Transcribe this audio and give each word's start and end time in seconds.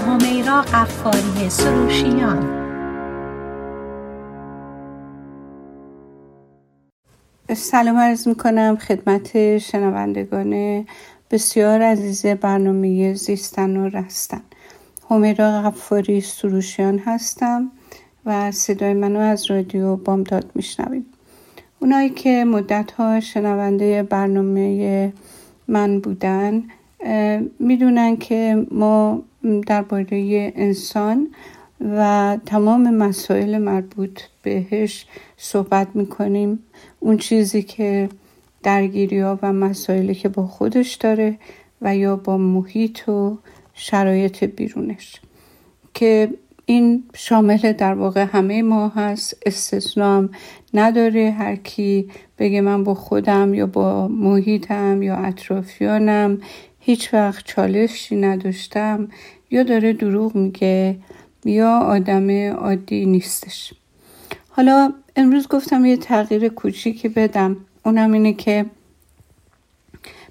همیرا 0.00 0.62
قفاری 0.62 1.50
سروشیان. 1.50 2.60
سلام 7.56 7.96
عرض 7.96 8.28
می 8.28 8.34
کنم 8.34 8.76
خدمت 8.76 9.58
شنوندگان 9.58 10.84
بسیار 11.30 11.82
عزیز 11.82 12.26
برنامه 12.26 13.14
زیستن 13.14 13.76
و 13.76 13.88
رستن. 13.88 14.40
همیرا 15.10 15.62
غفاری 15.62 16.20
سروشیان 16.20 16.98
هستم 16.98 17.70
و 18.26 18.50
صدای 18.50 18.94
منو 18.94 19.18
از 19.18 19.50
رادیو 19.50 19.96
بامداد 19.96 20.50
میشنوید. 20.54 21.06
اونایی 21.80 22.10
که 22.10 22.44
مدت 22.44 22.92
ها 22.92 23.20
شنونده 23.20 24.02
برنامه 24.02 25.12
من 25.68 26.00
بودن 26.00 26.62
می‌دونن 27.58 28.16
که 28.16 28.66
ما 28.70 29.22
درباره 29.66 30.52
انسان 30.56 31.28
و 31.80 32.38
تمام 32.46 32.94
مسائل 32.94 33.58
مربوط 33.58 34.20
بهش 34.42 35.06
صحبت 35.36 35.88
می‌کنیم. 35.94 36.58
اون 37.00 37.16
چیزی 37.16 37.62
که 37.62 38.08
درگیری 38.62 39.18
ها 39.20 39.38
و 39.42 39.52
مسائلی 39.52 40.14
که 40.14 40.28
با 40.28 40.46
خودش 40.46 40.94
داره 40.94 41.38
و 41.82 41.96
یا 41.96 42.16
با 42.16 42.36
محیط 42.36 43.08
و 43.08 43.38
شرایط 43.74 44.44
بیرونش. 44.44 45.20
که 45.94 46.30
این 46.66 47.04
شامل 47.14 47.72
در 47.72 47.94
واقع 47.94 48.26
همه 48.32 48.62
ما 48.62 48.88
هست. 48.88 49.42
استثنام 49.46 50.30
نداره. 50.74 51.30
هر 51.30 51.56
کی 51.56 52.10
بگه 52.38 52.60
من 52.60 52.84
با 52.84 52.94
خودم 52.94 53.54
یا 53.54 53.66
با 53.66 54.08
محیطم 54.08 55.02
یا 55.02 55.16
اطرافیانم 55.16 56.38
هیچ 56.80 57.14
وقت 57.14 57.44
چالشی 57.44 58.16
نداشتم. 58.16 59.08
یا 59.50 59.62
داره 59.62 59.92
دروغ 59.92 60.36
میگه 60.36 60.96
یا 61.44 61.78
آدم 61.78 62.50
عادی 62.50 63.06
نیستش. 63.06 63.74
حالا 64.48 64.92
امروز 65.16 65.48
گفتم 65.48 65.84
یه 65.84 65.96
تغییر 65.96 66.48
کوچیکی 66.48 67.08
بدم. 67.08 67.56
اونم 67.84 68.12
اینه 68.12 68.32
که 68.32 68.66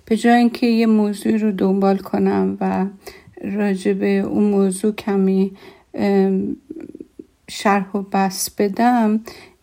به 0.05 0.17
جای 0.17 0.33
اینکه 0.33 0.67
یه 0.67 0.85
موضوع 0.85 1.37
رو 1.37 1.51
دنبال 1.51 1.97
کنم 1.97 2.57
و 2.61 2.85
راجع 3.55 3.91
اون 4.25 4.43
موضوع 4.43 4.91
کمی 4.91 5.51
شرح 7.49 7.91
و 7.95 8.01
بس 8.01 8.49
بدم 8.49 9.19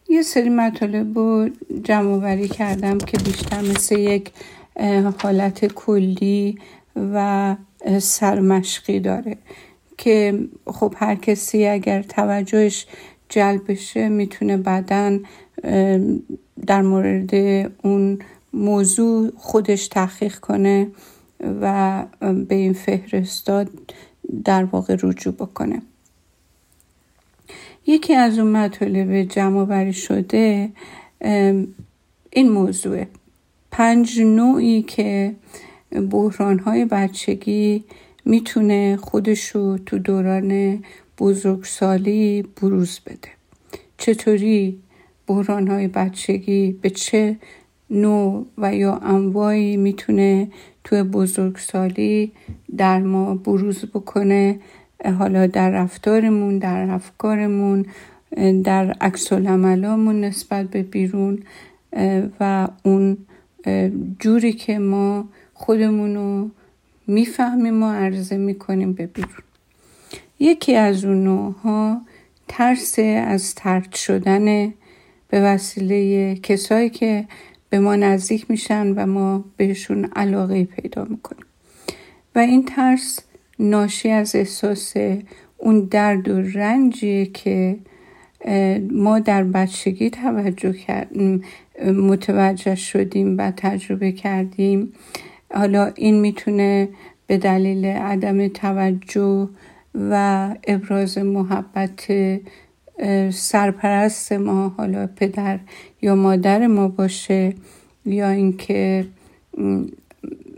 یه 0.08 0.22
سری 0.22 0.48
مطالب 0.48 1.18
رو 1.18 1.48
جمع 1.84 2.46
کردم 2.46 2.98
که 2.98 3.18
بیشتر 3.18 3.60
مثل 3.60 3.98
یک 3.98 4.32
حالت 5.22 5.66
کلی 5.66 6.58
و 6.96 7.56
سرمشقی 8.00 9.00
داره 9.00 9.36
که 9.98 10.48
خب 10.66 10.94
هر 10.96 11.14
کسی 11.14 11.66
اگر 11.66 12.02
توجهش 12.02 12.86
جلب 13.28 13.72
بشه 13.72 14.08
می‌تونه 14.08 14.56
بعدا 14.56 15.18
در 16.66 16.82
مورد 16.82 17.34
اون 17.82 18.18
موضوع 18.52 19.32
خودش 19.36 19.88
تحقیق 19.88 20.38
کنه 20.38 20.86
و 21.60 22.04
به 22.48 22.54
این 22.54 22.72
فهرستاد 22.72 23.70
در 24.44 24.64
واقع 24.64 24.96
رجوع 25.02 25.34
بکنه. 25.34 25.82
یکی 27.86 28.14
از 28.14 28.38
اون 28.38 28.52
مطالب 28.52 29.22
جمع 29.22 29.64
بری 29.64 29.92
شده 29.92 30.70
این 32.30 32.48
موضوع 32.48 33.04
پنج 33.70 34.20
نوعی 34.20 34.82
که 34.82 35.34
بحران 36.10 36.58
های 36.58 36.84
بچگی 36.84 37.84
می‌تونه 38.24 38.96
خودشو 38.96 39.78
تو 39.78 39.98
دوران 39.98 40.82
بزرگسالی 41.18 42.44
بروز 42.62 43.00
بده. 43.06 43.28
چطوری 43.98 44.78
بحران 45.26 45.68
های 45.68 45.88
بچگی 45.88 46.78
به 46.82 46.90
چه 46.90 47.36
نوع 47.90 48.46
و 48.58 48.74
یا 48.74 48.96
انواعی 48.96 49.76
می‌تونه 49.76 50.48
تو 50.84 51.04
بزرگسالی 51.04 52.32
در 52.76 52.98
ما 52.98 53.34
بروز 53.34 53.84
بکنه؟ 53.84 54.60
حالا 55.18 55.46
در 55.46 55.70
رفتارمون 55.70 56.58
در 56.58 56.90
افکارمون 56.90 57.86
در 58.64 58.92
عکس 59.00 59.32
نسبت 59.32 60.66
به 60.70 60.82
بیرون 60.82 61.42
و 62.40 62.68
اون 62.82 63.16
جوری 64.18 64.52
که 64.52 64.78
ما 64.78 65.28
خودمون 65.58 66.14
رو 66.14 66.50
می‌فهمیم 67.06 67.82
و 67.82 67.92
عرضه 67.92 68.36
می‌کنیم 68.36 68.92
به 68.92 69.06
بیرون. 69.06 69.42
یکی 70.40 70.74
از 70.74 71.04
اون 71.04 72.00
ترس 72.48 72.98
از 72.98 73.54
ترد 73.54 73.94
شدن 73.94 74.66
به 75.28 75.40
وسیله 75.40 76.34
کسایی 76.34 76.90
که 76.90 77.24
به 77.70 77.78
ما 77.78 77.96
نزدیک 77.96 78.50
میشن 78.50 78.92
و 78.92 79.06
ما 79.06 79.44
بهشون 79.56 80.04
علاقه 80.04 80.64
پیدا 80.64 81.04
می‌کنیم. 81.04 81.44
و 82.34 82.38
این 82.38 82.64
ترس 82.64 83.20
ناشی 83.58 84.10
از 84.10 84.36
احساس 84.36 84.94
اون 85.56 85.80
درد 85.80 86.28
و 86.28 86.40
رنجیه 86.40 87.26
که 87.26 87.76
ما 88.90 89.18
در 89.18 89.44
بچگی 89.44 90.10
توجه 90.10 90.72
کردیم 90.72 91.44
متوجه 91.84 92.74
شدیم 92.74 93.38
و 93.38 93.52
تجربه 93.56 94.12
کردیم. 94.12 94.92
حالا 95.54 95.92
این 95.94 96.20
می‌تونه 96.20 96.88
به 97.26 97.38
دلیل 97.38 97.86
عدم 97.86 98.48
توجه 98.48 99.48
و 99.94 100.54
ابراز 100.66 101.18
محبت 101.18 102.10
سرپرست 103.30 104.32
ما 104.32 104.68
حالا 104.68 105.06
پدر 105.16 105.58
یا 106.02 106.14
مادر 106.14 106.66
ما 106.66 106.88
باشه 106.88 107.54
یا 108.04 108.28
اینکه 108.30 109.06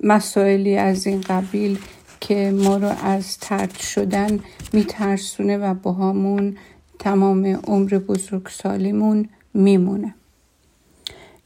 مسائلی 0.02 0.76
از 0.76 1.06
این 1.06 1.20
قبیل 1.20 1.78
که 2.20 2.50
ما 2.50 2.76
رو 2.76 2.88
از 3.02 3.38
ترد 3.38 3.74
شدن 3.78 4.40
میترسونه 4.72 5.58
و 5.58 5.74
با 5.74 5.92
همون 5.92 6.56
تمام 6.98 7.46
عمر 7.46 7.88
بزرگسالیمون 7.88 9.28
میمونه. 9.54 10.14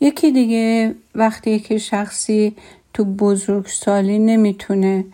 یکی 0.00 0.32
دیگه 0.32 0.94
وقتی 1.14 1.58
که 1.58 1.78
شخصی 1.78 2.56
تو 2.94 3.04
بزرگسالی 3.04 4.18
نمی‌تونه 4.18 5.04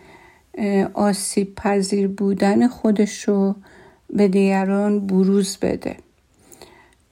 آسیب 0.93 1.55
پذیر 1.55 2.07
بودن 2.07 2.67
خودش 2.67 3.23
رو 3.23 3.55
به 4.13 4.27
دیگران 4.27 5.07
بروز 5.07 5.57
بده. 5.57 5.97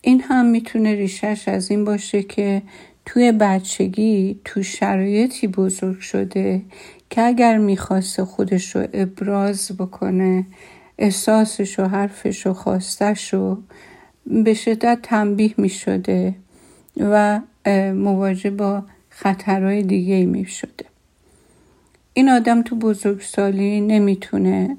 این 0.01 0.21
هم 0.21 0.45
می‌تونه 0.45 0.95
ریشش 0.95 1.47
از 1.47 1.71
این 1.71 1.85
باشه 1.85 2.23
که 2.23 2.61
توی 3.05 3.31
بچگی 3.31 4.39
تو 4.45 4.63
شرایطی 4.63 5.47
بزرگ 5.47 5.99
شده 5.99 6.61
که 7.09 7.21
اگر 7.21 7.57
می‌خواسته 7.57 8.25
خودش 8.25 8.75
رو 8.75 8.87
ابراز 8.93 9.71
بکنه 9.79 10.45
احساسش 10.97 11.79
و 11.79 11.83
حرفش 11.83 12.47
و 12.47 12.53
خواستش 12.53 13.33
رو 13.33 13.57
به 14.25 14.53
شدت 14.53 14.99
تنبیه 15.03 15.53
می‌شده 15.57 16.35
و 16.97 17.39
مواجه 17.93 18.49
با 18.49 18.83
خطرهای 19.19 19.83
دیگه 19.83 20.25
می 20.25 20.45
شده 20.45 20.85
این 22.13 22.29
آدم 22.29 22.61
تو 22.61 22.75
بزرگسالی 22.75 23.81
نمی‌تونه 23.81 24.77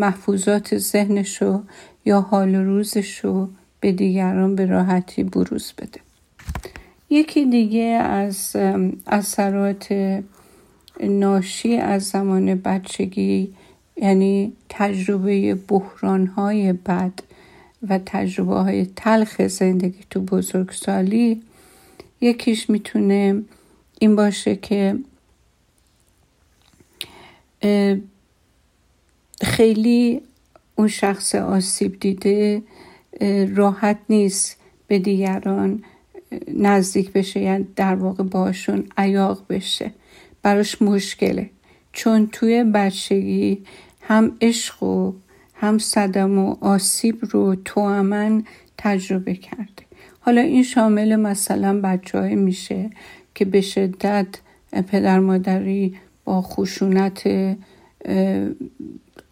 محفوظات 0.00 0.78
ذهنشو 0.78 1.62
یا 2.04 2.20
حال 2.20 2.54
روزش 2.54 3.18
رو 3.18 3.48
به 3.80 3.92
دیگران 3.92 4.54
به 4.54 4.66
راحتی 4.66 5.24
بروز 5.24 5.72
بده. 5.78 6.00
یکی 7.10 7.46
دیگه 7.46 7.82
از 8.02 8.56
اثرات 9.06 9.94
ناشی 11.00 11.76
از 11.76 12.02
زمان 12.02 12.54
بچگی 12.54 13.54
یعنی 13.96 14.52
تجربه 14.68 15.54
بحران 15.54 16.26
های 16.26 16.72
بد 16.72 17.12
و 17.88 18.00
تجربه 18.06 18.54
های 18.54 18.86
تلخ 18.86 19.46
زندگی 19.46 20.04
تو 20.10 20.20
بزرگسالی 20.20 21.42
یکیش 22.20 22.70
می‌تونه 22.70 23.42
این 24.00 24.16
باشه 24.16 24.56
که 24.56 24.98
خیلی 29.42 30.20
اون 30.76 30.88
شخص 30.88 31.34
آسیب 31.34 32.00
دیده 32.00 32.62
راحت 33.54 33.98
نیست 34.08 34.56
به 34.86 34.98
دیگران 34.98 35.84
نزدیک 36.54 37.12
بشه 37.12 37.40
یعنی 37.40 37.66
در 37.76 37.94
واقع 37.94 38.24
باشون 38.24 38.84
عیاق 38.96 39.44
بشه. 39.48 39.92
براش 40.42 40.82
مشکله. 40.82 41.50
چون 41.92 42.26
توی 42.32 42.64
بچگی 42.64 43.62
هم 44.00 44.36
عشق 44.40 44.82
و 44.82 45.12
هم 45.54 45.78
صدم 45.78 46.38
و 46.38 46.56
آسیب 46.60 47.18
رو 47.30 47.54
تو 47.54 48.42
تجربه 48.78 49.34
کرده. 49.34 49.85
حالا 50.26 50.40
این 50.40 50.62
شامل 50.62 51.16
مثلا 51.16 51.80
بچه 51.80 52.34
میشه 52.34 52.90
که 53.34 53.44
به 53.44 53.60
شدت 53.60 54.26
پدر 54.72 55.18
مادری 55.18 55.94
با 56.24 56.42
خشونت 56.42 57.28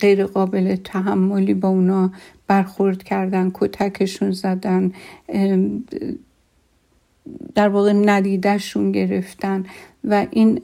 غیر 0.01 0.27
قابل 0.27 0.77
تحملی 0.77 1.55
با 1.55 1.69
اونا 1.69 2.13
برخورد 2.47 3.03
کردن 3.03 3.51
کتکشون 3.55 4.31
زدن 4.31 4.93
در 7.55 7.69
واقع 7.69 7.93
ندیدهشون 7.93 8.93
گرفتن 8.93 9.65
و 10.05 10.27
این 10.31 10.61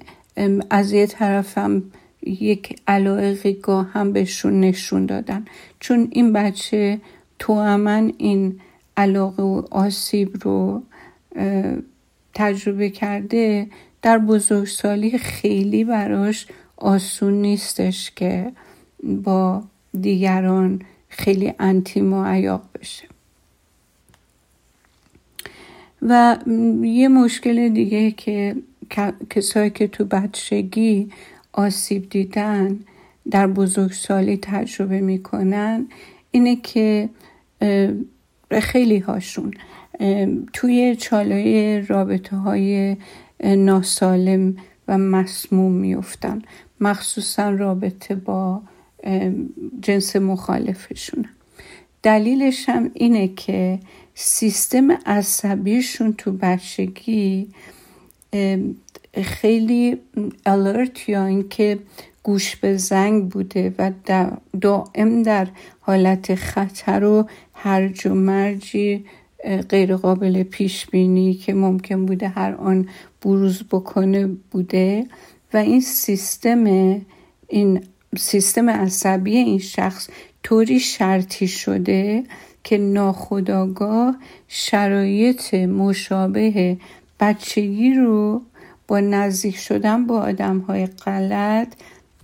از 0.71 0.93
یه 0.93 1.07
طرفم 1.07 1.83
یک 2.23 2.81
علایقی 2.89 3.53
گاه 3.53 3.91
هم 3.93 4.13
بهشون 4.13 4.61
نشون 4.61 5.07
دادن. 5.07 5.45
چون 5.81 6.09
این 6.11 6.33
بچه 6.33 7.01
تو 7.39 7.53
این 8.19 8.61
علاقه 9.01 9.43
و 9.43 9.63
آسیب 9.71 10.37
رو 10.45 10.83
تجربه 12.35 12.91
کرده 12.91 13.67
در 14.03 14.19
بزرگسالی 14.19 15.19
خیلی 15.19 15.85
براش 15.85 16.47
آسون 16.77 17.35
نیستش 17.35 18.11
که 18.11 18.53
با 19.03 19.63
دیگران 20.01 20.83
خیلی 21.09 21.55
انتی 21.59 22.01
معیاق 22.01 22.63
بشه. 22.81 23.09
و 26.03 26.37
یه 26.83 27.09
مشکل 27.09 27.69
دیگه 27.69 28.11
که 28.11 28.57
کسایی 29.31 29.71
که 29.71 29.87
تو 29.87 30.05
بچگی 30.05 31.11
آسیب 31.53 32.11
دیدن 32.11 32.79
در 33.31 33.47
بزرگسالی 33.47 34.39
تجربه 34.43 35.01
می‌کنن 35.01 35.87
اینه 36.31 36.57
که 36.57 37.09
خیلی 38.53 38.99
هاشون. 38.99 39.55
توی 40.53 40.97
چالای 40.97 41.81
رابطه 41.81 42.37
های 42.37 42.97
ناسالم 43.45 44.57
و 44.89 44.99
مسموم 44.99 45.73
میفتن 45.73 46.43
مخصوصا 46.81 47.51
رابطه 47.51 48.15
با 48.15 48.63
جنس 49.83 50.17
مخالفشون. 50.17 51.27
دلیلش 52.03 52.69
هم 52.69 52.91
اینه 52.95 53.29
که 53.29 53.81
سیستم 54.15 54.91
عصبیشون 54.91 56.13
تو 56.13 56.33
بچگی 56.33 57.49
خیلی 59.23 59.99
الرت 60.47 61.09
یا 61.09 61.27
اینکه 61.27 61.79
گوش 62.23 62.57
به 62.57 62.77
زنگ 62.77 63.29
بوده 63.29 63.75
و 63.79 63.93
دائم 64.61 65.23
در 65.23 65.49
حالت 65.81 66.35
خطر 66.35 67.05
و 67.05 67.29
هرج 67.55 68.07
و 68.07 68.15
مرجی 68.15 69.05
غیر 69.69 69.97
قابل 69.97 70.43
پیش 70.43 70.87
بینی 70.87 71.35
که 71.35 71.55
ممکن 71.55 72.07
بوده 72.07 72.29
هر 72.29 72.55
آن 72.55 72.89
بروز 73.23 73.63
بکنه 73.63 74.27
بوده. 74.27 75.07
و 75.55 75.57
این 75.57 75.81
سیستم 75.81 76.65
این 77.49 77.81
سیستم 78.19 78.71
عصبی 78.71 79.37
این 79.37 79.59
شخص 79.59 80.09
طوری 80.43 80.81
شرطی 80.81 81.49
شده 81.49 82.25
که 82.65 82.79
ناخداگاه 82.79 84.17
شرایط 84.49 85.55
مشابه 85.55 86.77
بچگی 87.21 87.95
رو 87.95 88.43
با 88.89 89.01
نزدیک 89.01 89.57
شدن 89.57 90.07
با 90.07 90.21
آدم 90.21 90.59
های 90.59 90.87
غلط 90.87 91.69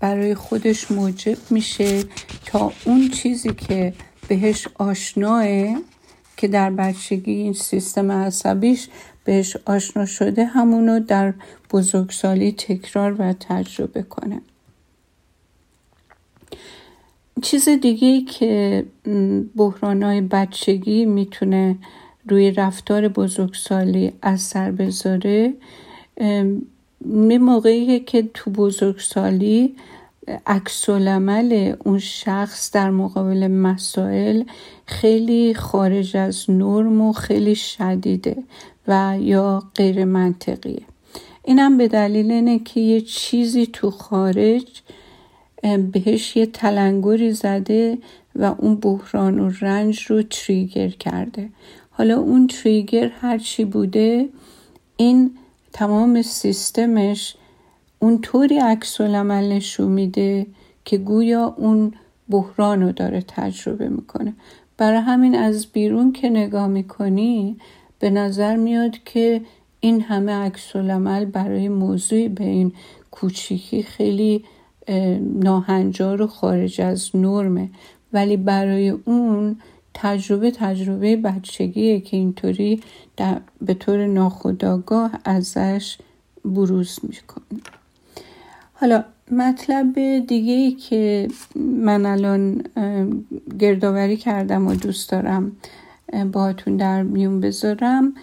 برای 0.01 0.35
خودش 0.35 0.91
موجب 0.91 1.39
میشه 1.51 2.03
تا 2.47 2.73
اون 2.85 3.09
چیزی 3.09 3.49
که 3.55 3.93
بهش 4.29 4.69
آشناه 4.75 5.47
که 6.37 6.49
در 6.49 6.71
بچگی 6.71 7.33
این 7.33 7.53
سیستم 7.53 8.13
عصبیش 8.13 8.89
بهش 9.25 9.57
آشنا 9.67 10.07
شده 10.07 10.45
همونو 10.45 11.01
در 11.01 11.35
بزرگسالی 11.71 12.53
تکرار 12.53 13.17
و 13.19 13.33
تجربه 13.33 14.03
کنه. 14.03 14.41
چیز 17.43 17.69
دیگه 17.69 18.21
که 18.21 18.85
بحران 19.57 20.03
های 20.03 20.21
بچگی 20.21 21.05
می‌تونه 21.05 21.77
روی 22.29 22.51
رفتار 22.51 23.09
بزرگسالی 23.09 24.13
اثر 24.23 24.71
بذاره. 24.71 25.55
می 27.01 27.39
موقعی 27.39 28.01
که 28.01 28.29
تو 28.35 28.51
بزرگسالی 28.51 29.75
عکس 30.47 30.89
اون 30.89 31.99
شخص 31.99 32.73
در 32.73 32.91
مقابل 32.91 33.47
مسائل 33.47 34.43
خیلی 34.87 35.55
خارج 35.55 36.17
از 36.17 36.51
نرم 36.51 37.01
و 37.01 37.13
خیلی 37.13 37.55
شدیده 37.55 38.37
و 38.89 39.17
یا 39.21 39.63
غیر 39.75 40.05
منطقیه. 40.05 40.83
اینم 41.45 41.79
به 41.79 41.89
دلیل 41.89 42.31
اینه 42.31 42.59
که 42.59 42.81
یه 42.81 43.01
چیزی 43.01 43.67
تو 43.67 43.91
خارج 43.91 44.83
بهش 45.93 46.37
یه 46.37 46.47
تلنگری 46.47 47.33
زده 47.33 47.99
و 48.37 48.55
اون 48.59 48.77
بحران 48.77 49.41
و 49.41 49.51
رنج 49.61 50.03
رو 50.03 50.23
تریگر 50.23 50.89
کرده. 50.89 51.49
حالا 51.99 52.21
اون 52.21 52.47
تریگر 52.47 53.09
هرچی 53.09 53.65
بوده 53.65 54.29
این 54.97 55.31
تمام 55.73 56.23
سیستمش 56.23 57.37
اونطوری 57.99 58.59
عکس 58.59 59.01
العمل 59.01 59.53
نشون 59.53 59.93
میده 59.93 60.47
که 60.85 60.99
گویا 60.99 61.55
اون 61.59 61.93
بحران 62.29 62.83
رو 62.83 62.93
داره 62.93 63.25
تجربه 63.29 63.89
می‌کنه. 63.89 64.35
برای 64.77 64.99
همین 64.99 65.35
از 65.35 65.67
بیرون 65.67 66.13
که 66.13 66.31
نگاه 66.31 66.67
می‌کنی 66.67 67.57
به 67.99 68.11
نظر 68.11 68.57
میاد 68.57 68.99
که 69.05 69.41
این 69.81 70.01
همه 70.01 70.33
عکس 70.33 70.77
العمل 70.77 71.25
برای 71.25 71.69
موضوعی 71.69 72.29
به 72.29 72.45
این 72.45 72.73
کوچیکی 73.11 73.83
خیلی 73.83 74.45
ناهنجار 75.21 76.23
و 76.23 76.27
خارج 76.27 76.81
از 76.81 77.11
نرمه. 77.15 77.71
ولی 78.13 78.37
برای 78.37 78.89
اون 78.89 79.57
تجربه 79.99 80.51
تجربه 80.51 81.17
بچگیه 81.17 82.01
که 82.01 82.17
اینطوری 82.17 82.81
به 83.63 83.75
طور 83.75 84.07
ناخودآگاه 84.07 85.11
ازش 85.25 85.99
بروز 86.45 86.99
می‌کنه. 87.03 87.61
حالا 88.73 89.05
مطلب 89.31 89.95
دیگه 90.27 90.53
ای 90.53 90.73
که 90.73 91.29
من 91.57 92.07
الان 92.07 92.65
گردآوری 93.59 94.17
کردم 94.17 94.67
و 94.67 94.75
دوست 94.75 95.11
دارم 95.11 95.53
باهاتون 96.33 96.77
در 96.77 97.03
میون 97.03 97.41
بذارم. 97.41 98.15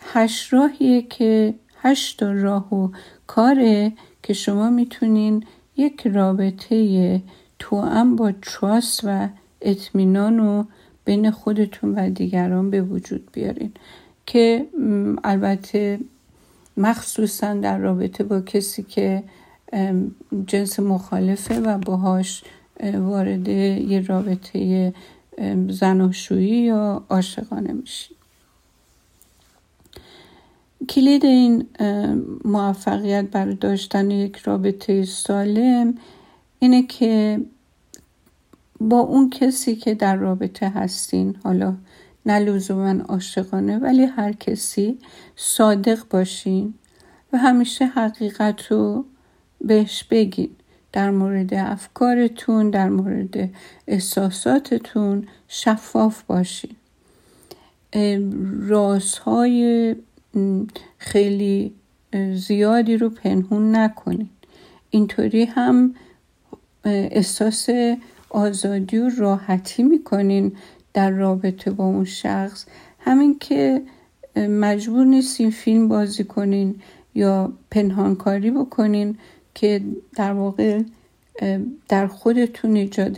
هشت 0.00 0.52
راهیه 0.52 1.02
که 1.02 1.54
هشت 1.82 2.22
راه 2.22 2.74
و 2.74 2.88
کاره 3.26 3.92
که 4.22 4.32
شما 4.32 4.70
می‌تونین 4.70 5.44
یک 5.76 6.06
رابطه 6.06 7.22
توام 7.58 8.16
با 8.16 8.32
تراست 8.42 9.00
و 9.04 9.28
اطمینان 9.60 10.40
و 10.40 10.64
بین 11.06 11.30
خودتون 11.30 11.94
و 11.94 12.10
دیگران 12.10 12.70
به 12.70 12.82
وجود 12.82 13.28
بیارین. 13.32 13.72
که 14.26 14.66
البته 15.24 15.98
مخصوصا 16.76 17.54
در 17.54 17.78
رابطه 17.78 18.24
با 18.24 18.40
کسی 18.40 18.82
که 18.82 19.22
جنس 20.46 20.80
مخالفه 20.80 21.60
و 21.60 21.78
باهاش 21.78 22.44
وارد 22.94 23.48
یه 23.48 24.00
رابطه 24.00 24.92
زناشویی 25.68 26.62
یا 26.62 27.04
عاشقانه 27.08 27.72
میشی. 27.72 28.14
کلید 30.88 31.24
این 31.24 31.66
موفقیت 32.44 33.24
برای 33.24 33.54
داشتن 33.54 34.10
یک 34.10 34.36
رابطه 34.36 35.04
سالم 35.04 35.94
اینه 36.58 36.82
که 36.82 37.40
با 38.80 38.98
اون 38.98 39.30
کسی 39.30 39.76
که 39.76 39.94
در 39.94 40.16
رابطه 40.16 40.68
هستین. 40.68 41.36
حالا 41.44 41.76
نه 42.26 42.38
لزوما 42.38 43.02
عاشقانه 43.08 43.78
ولی 43.78 44.04
هر 44.04 44.32
کسی 44.32 44.98
صادق 45.36 45.98
باشین 46.10 46.74
و 47.32 47.38
همیشه 47.38 47.86
حقیقت 47.86 48.66
رو 48.72 49.04
بهش 49.60 50.04
بگین. 50.04 50.50
در 50.92 51.10
مورد 51.10 51.54
افکارتون 51.54 52.70
در 52.70 52.88
مورد 52.88 53.50
احساساتتون 53.86 55.28
شفاف 55.48 56.22
باشین. 56.22 56.76
رازهای 58.68 59.96
خیلی 60.98 61.72
زیادی 62.34 62.96
رو 62.96 63.10
پنهون 63.10 63.76
نکنین. 63.76 64.28
اینطوری 64.90 65.44
هم 65.44 65.94
احساس 66.84 67.68
آزادی 68.30 68.98
و 68.98 69.10
راحتی 69.18 69.82
می‌کنین 69.82 70.52
در 70.94 71.10
رابطه 71.10 71.70
با 71.70 71.84
اون 71.84 72.04
شخص. 72.04 72.66
همین 72.98 73.38
که 73.38 73.82
مجبور 74.36 75.06
نیستین 75.06 75.50
فیلم 75.50 75.88
بازی 75.88 76.24
کنین 76.24 76.74
یا 77.14 77.52
پنهانکاری 77.70 78.50
بکنین 78.50 79.18
که 79.54 79.80
در 80.16 80.32
واقع 80.32 80.82
در 81.88 82.06
خودتون 82.06 82.76
ایجاد 82.76 83.16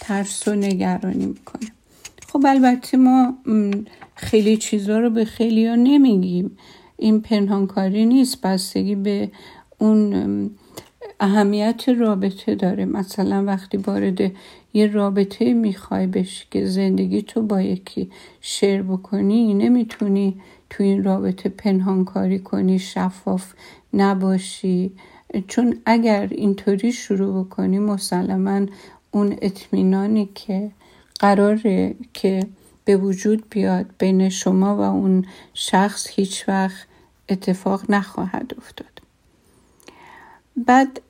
ترس 0.00 0.48
و 0.48 0.54
نگرانی 0.54 1.26
می‌کنه. 1.26 1.70
خب 2.32 2.42
البته 2.46 2.96
ما 2.96 3.34
خیلی 4.14 4.56
چیزا 4.56 5.00
رو 5.00 5.10
به 5.10 5.24
خیلی 5.24 5.66
ها 5.66 5.74
نمیگیم. 5.74 6.58
این 6.96 7.20
پنهانکاری 7.20 8.06
نیست 8.06 8.40
بستگی 8.40 8.94
به 8.94 9.30
اون 9.78 10.50
اهمیت 11.20 11.88
رابطه 11.88 12.54
داره. 12.54 12.84
مثلا 12.84 13.44
وقتی 13.44 13.76
وارد 13.76 14.32
یه 14.72 14.86
رابطه 14.86 15.52
می‌خوای 15.52 16.06
بشی 16.06 16.46
که 16.50 16.66
زندگی 16.66 17.22
تو 17.22 17.42
با 17.42 17.62
یکی 17.62 18.10
شیر 18.40 18.82
بکنی 18.82 19.54
نمی‌تونی 19.54 20.40
تو 20.70 20.82
این 20.82 21.04
رابطه 21.04 21.48
پنهانکاری 21.48 22.38
کنی 22.38 22.78
شفاف 22.78 23.52
نباشی. 23.94 24.92
چون 25.48 25.78
اگر 25.86 26.28
اینطوری 26.30 26.92
شروع 26.92 27.44
بکنی 27.44 27.78
مسلما 27.78 28.66
اون 29.10 29.36
اطمینانی 29.42 30.28
که 30.34 30.70
قراره 31.20 31.94
که 32.14 32.46
به 32.84 32.96
وجود 32.96 33.44
بیاد 33.50 33.86
بین 33.98 34.28
شما 34.28 34.76
و 34.76 34.80
اون 34.80 35.24
شخص 35.54 36.06
هیچ 36.10 36.48
وقت 36.48 36.86
اتفاق 37.28 37.90
نخواهد 37.90 38.54
افتاد. 38.58 39.02
بعد 40.56 41.00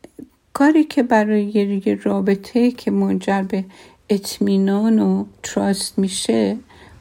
کاری 0.58 0.84
که 0.84 1.02
برای 1.02 1.44
یه 1.86 1.94
رابطه 1.94 2.70
که 2.70 2.90
منجر 2.90 3.42
به 3.42 3.64
اطمینان 4.08 4.98
و 4.98 5.24
تراست 5.42 5.98
میشه 5.98 6.56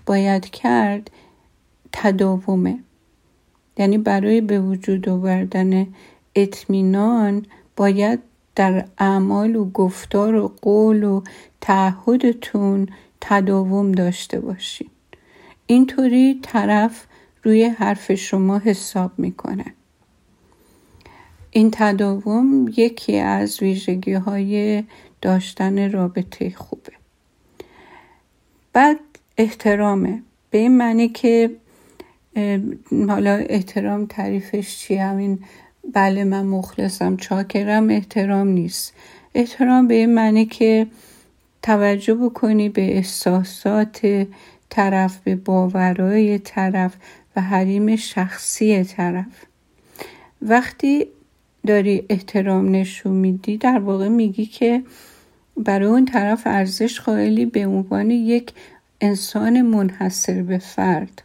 باید 0.05 0.49
کرد 0.49 1.11
تداومه. 1.91 2.79
یعنی 3.77 3.97
برای 3.97 4.41
به 4.41 4.59
وجود 4.59 5.09
آوردن 5.09 5.87
اطمینان 6.35 7.45
باید 7.75 8.19
در 8.55 8.85
اعمال 8.97 9.55
و 9.55 9.71
گفتار 9.71 10.35
و 10.35 10.53
قول 10.61 11.03
و 11.03 11.21
تعهدتون 11.61 12.87
تداوم 13.21 13.91
داشته 13.91 14.39
باشین. 14.39 14.89
اینطوری 15.67 16.39
طرف 16.43 17.05
روی 17.43 17.63
حرف 17.63 18.13
شما 18.13 18.57
حساب 18.57 19.11
می‌کنه. 19.17 19.65
این 21.57 21.69
تداوم 21.71 22.73
یکی 22.77 23.17
از 23.17 23.61
ویژگی 23.61 24.13
های 24.13 24.83
داشتن 25.21 25.91
رابطه 25.91 26.49
خوبه. 26.49 26.91
بعد 28.73 28.99
احترامه. 29.37 30.23
به 30.49 30.57
این 30.57 30.77
معنی 30.77 31.09
که 31.09 31.51
حالا 32.91 33.31
احترام 33.49 34.05
تعریفش 34.05 34.77
چیه؟ 34.77 35.03
همین 35.03 35.39
بله 35.93 36.23
من 36.23 36.45
مخلصم 36.45 37.17
چاکرم 37.17 37.89
احترام 37.89 38.47
نیست. 38.47 38.93
احترام 39.35 39.87
به 39.87 39.93
این 39.93 40.13
معنی 40.13 40.45
که 40.45 40.87
توجه 41.61 42.13
بکنی 42.13 42.69
به 42.69 42.95
احساسات 42.95 44.27
طرف 44.69 45.17
به 45.17 45.35
باورای 45.35 46.39
طرف 46.39 46.95
و 47.35 47.41
حریم 47.41 47.95
شخصی 47.95 48.83
طرف. 48.83 49.45
وقتی 50.41 51.07
داری 51.67 52.05
احترام 52.09 52.75
نشون 52.75 53.13
میدی 53.13 53.57
در 53.57 53.79
واقع 53.79 54.07
میگی 54.07 54.45
که 54.45 54.83
برای 55.57 55.87
اون 55.87 56.05
طرف 56.05 56.41
ارزش 56.45 56.99
قائلی 56.99 57.45
به 57.45 57.67
عنوان 57.67 58.11
یک 58.11 58.51
انسان 59.01 59.61
منحصر 59.61 60.43
به 60.43 60.57
فرد. 60.57 61.21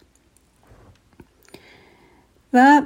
و 2.52 2.82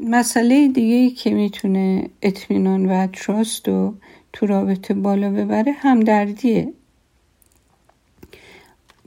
مسئله 0.00 0.68
دیگه 0.68 1.10
که 1.10 1.30
می‌تونه 1.30 2.10
اطمینان 2.22 2.86
و 2.86 3.06
تراست 3.06 3.68
و 3.68 3.94
تو 4.32 4.46
رابطه 4.46 4.94
بالا 4.94 5.30
ببره 5.30 5.72
همدردیه. 5.72 6.72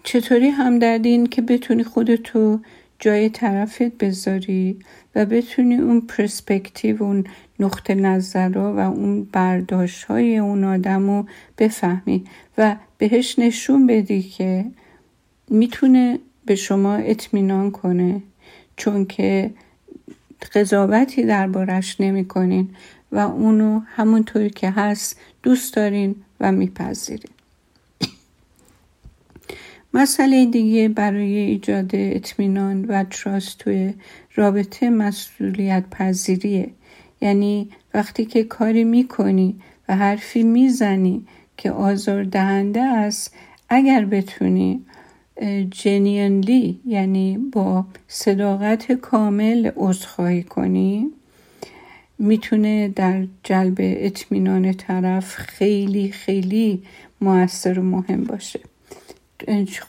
چطوری 0.03 0.49
همدردی؟ 0.49 1.09
این 1.09 1.27
که 1.27 1.41
بتونی 1.41 1.83
خودتو 1.83 2.59
جای 2.99 3.29
طرفت 3.29 3.97
بذاری 3.97 4.79
و 5.15 5.25
بتونی 5.25 5.75
اون 5.75 6.01
پرسپکتیو 6.01 7.03
اون 7.03 7.23
نقطه 7.59 7.95
نظر 7.95 8.57
و 8.57 8.79
اون 8.79 9.23
برداشت 9.23 10.03
های 10.03 10.37
اون 10.37 10.63
آدم 10.63 11.09
رو 11.09 11.25
بفهمی 11.57 12.25
و 12.57 12.75
بهش 12.97 13.39
نشون 13.39 13.87
بدی 13.87 14.21
که 14.21 14.65
می‌تونه 15.49 16.19
به 16.45 16.55
شما 16.55 16.95
اطمینان 16.95 17.71
کنه 17.71 18.21
چون 18.75 19.05
که 19.05 19.51
قضاوتی 20.53 21.23
دربارش 21.23 22.01
نمی‌کنین 22.01 22.69
و 23.11 23.19
اونو 23.19 23.79
همونطوری 23.85 24.49
که 24.49 24.69
هست 24.69 25.19
دوست 25.43 25.75
دارین 25.75 26.15
و 26.39 26.51
میپذیرین. 26.51 27.31
مسئله 29.93 30.45
دیگه 30.45 30.89
برای 30.89 31.35
ایجاد 31.35 31.89
اطمینان 31.93 32.85
و 32.85 33.03
تراست 33.03 33.57
توی 33.57 33.93
رابطه 34.35 34.89
مسئولیت 34.89 35.83
پذیریه 35.91 36.69
یعنی 37.21 37.69
وقتی 37.93 38.25
که 38.25 38.43
کاری 38.43 38.83
می‌کنی 38.83 39.55
و 39.89 39.95
حرفی 39.95 40.43
می‌زنی 40.43 41.25
که 41.57 41.71
آزار 41.71 42.23
دهنده 42.23 42.81
است 42.81 43.33
اگر 43.69 44.05
بتونی 44.05 44.81
جنینلی 45.71 46.79
یعنی 46.85 47.37
با 47.37 47.85
صداقت 48.07 48.91
کامل 48.91 49.71
عذرخواهی 49.75 50.43
کنی 50.43 51.11
می‌تونه 52.19 52.87
در 52.87 53.27
جلب 53.43 53.75
اطمینان 53.79 54.73
طرف 54.73 55.35
خیلی 55.35 56.11
خیلی 56.11 56.83
موثر 57.21 57.79
و 57.79 57.83
مهم 57.83 58.23
باشه. 58.23 58.59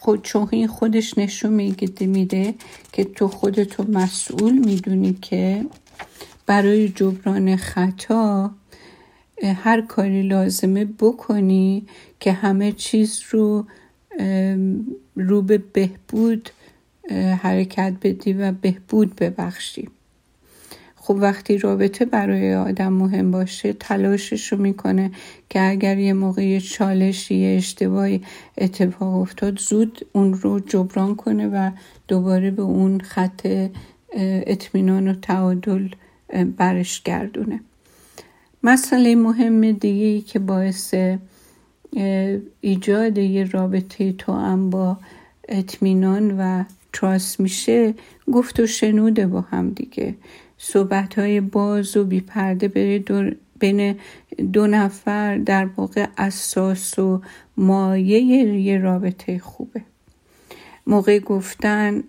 خود 0.01 0.23
چون 0.23 0.49
این 0.51 0.67
خودش 0.67 1.19
نشون 1.19 1.53
میده 2.01 2.55
که 2.93 3.05
تو 3.05 3.29
خودتو 3.29 3.85
مسئول 3.93 4.53
می‌دونی 4.53 5.19
که 5.23 5.65
برای 6.49 6.89
جبران 6.89 7.57
خطا 7.57 8.51
هر 9.43 9.81
کاری 9.81 10.23
لازمه 10.23 10.85
بکنی 10.85 11.87
که 12.21 12.33
همه 12.33 12.73
چیز 12.73 13.23
رو 13.31 13.67
رو 15.17 15.43
به 15.43 15.59
بهبود 15.59 16.51
حرکت 17.43 17.93
بدی 18.03 18.33
و 18.33 18.53
بهبود 18.53 19.17
ببخشی. 19.17 19.89
خب 20.97 21.17
وقتی 21.21 21.59
رابطه 21.59 22.05
برای 22.05 22.55
آدم 22.55 22.93
مهم 22.93 23.31
باشه 23.31 23.73
تلاشش 23.73 24.53
رو 24.53 24.59
می‌کنه 24.59 25.11
که 25.51 25.71
اگر 25.71 25.99
یه 25.99 26.13
موقع 26.13 26.47
یه 26.47 26.61
چالشی 26.61 27.35
یه 27.35 27.57
اشتباهی 27.57 28.23
اتفاق 28.59 29.15
افتاد 29.15 29.59
زود 29.59 30.07
اون 30.13 30.35
رو 30.35 30.61
جبران 30.61 31.15
کنه 31.17 31.49
و 31.49 31.71
دوباره 32.09 32.51
به 32.51 32.63
اون 32.63 33.01
خط 33.01 33.69
اطمینان 34.47 35.09
و 35.09 35.15
تعادل 35.15 35.89
برش 36.57 37.03
گردونه. 37.03 37.61
مسئله 38.63 39.15
مهم 39.15 39.73
دیگه 39.73 40.07
ای 40.07 40.21
که 40.21 40.39
باعث 40.39 40.95
ایجاد 42.61 43.19
یه 43.19 43.45
رابطه 43.45 44.13
تو 44.13 44.33
هم 44.33 44.71
با 44.71 44.99
اطمینان 45.49 46.41
و 46.41 46.65
تراس 46.93 47.41
میشه 47.41 47.95
گفت 48.33 48.61
و 48.61 48.67
شنوده 48.67 49.27
با 49.27 49.41
هم 49.41 49.71
دیگه. 49.71 50.15
صحبت 50.59 51.19
های 51.19 51.41
باز 51.41 51.97
و 51.97 52.05
بیپرده 52.05 52.69
بره 52.69 53.05
بین 53.59 53.97
دو 54.53 54.67
نفر 54.67 55.39
در 55.39 55.69
واقع 55.77 56.07
اساس 56.19 56.99
و 56.99 57.23
مایه 57.57 58.21
یه 58.61 58.79
رابطه 58.79 59.39
خوبه. 59.39 59.83
موقع 60.87 61.19
گفتن 61.19 62.03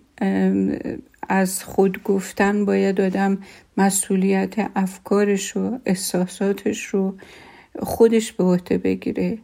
از 1.30 1.64
خود 1.64 2.04
گفتن 2.04 2.66
باید 2.66 3.02
آدم 3.02 3.38
مسئولیت 3.78 4.56
افکارش 4.76 5.58
و 5.58 5.80
احساساتش 5.86 6.86
رو 6.86 7.16
خودش 7.80 8.32
به 8.32 8.44
عهده 8.44 8.78
بگیره. 8.78 9.38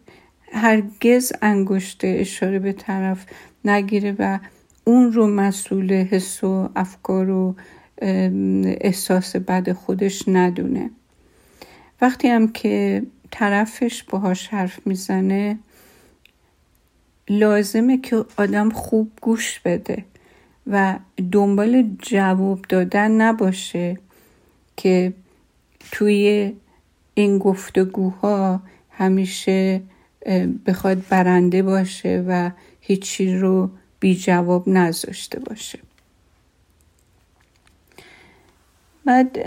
هرگز 0.51 1.33
انگشت 1.41 2.01
اشاره 2.03 2.59
به 2.59 2.73
طرف 2.73 3.25
نگیره 3.65 4.15
و 4.19 4.39
اون 4.83 5.11
رو 5.11 5.27
مسئول 5.27 5.93
حس 5.93 6.43
و 6.43 6.69
افکار 6.75 7.29
و 7.29 7.55
احساس 8.81 9.35
بد 9.35 9.71
خودش 9.71 10.23
ندونه. 10.27 10.89
وقتی 12.01 12.27
هم 12.27 12.47
که 12.47 13.03
طرفش 13.31 14.03
باهاش 14.03 14.47
حرف 14.47 14.87
می‌زنه 14.87 15.59
لازمه 17.29 17.97
که 17.97 18.25
آدم 18.37 18.69
خوب 18.69 19.11
گوش 19.21 19.59
بده. 19.59 20.05
و 20.67 20.99
دنبال 21.31 21.95
جواب 22.01 22.59
دادن 22.69 23.11
نباشه 23.11 23.97
که 24.77 25.13
توی 25.91 26.53
این 27.13 27.37
گفتگوها 27.37 28.61
همیشه 28.91 29.81
بخواد 30.65 31.07
برنده 31.09 31.63
باشه 31.63 32.25
و 32.27 32.51
هیچی 32.81 33.37
رو 33.37 33.69
بی 33.99 34.15
جواب 34.15 34.69
نذاشته 34.69 35.39
باشه. 35.39 35.79
بعد 39.05 39.37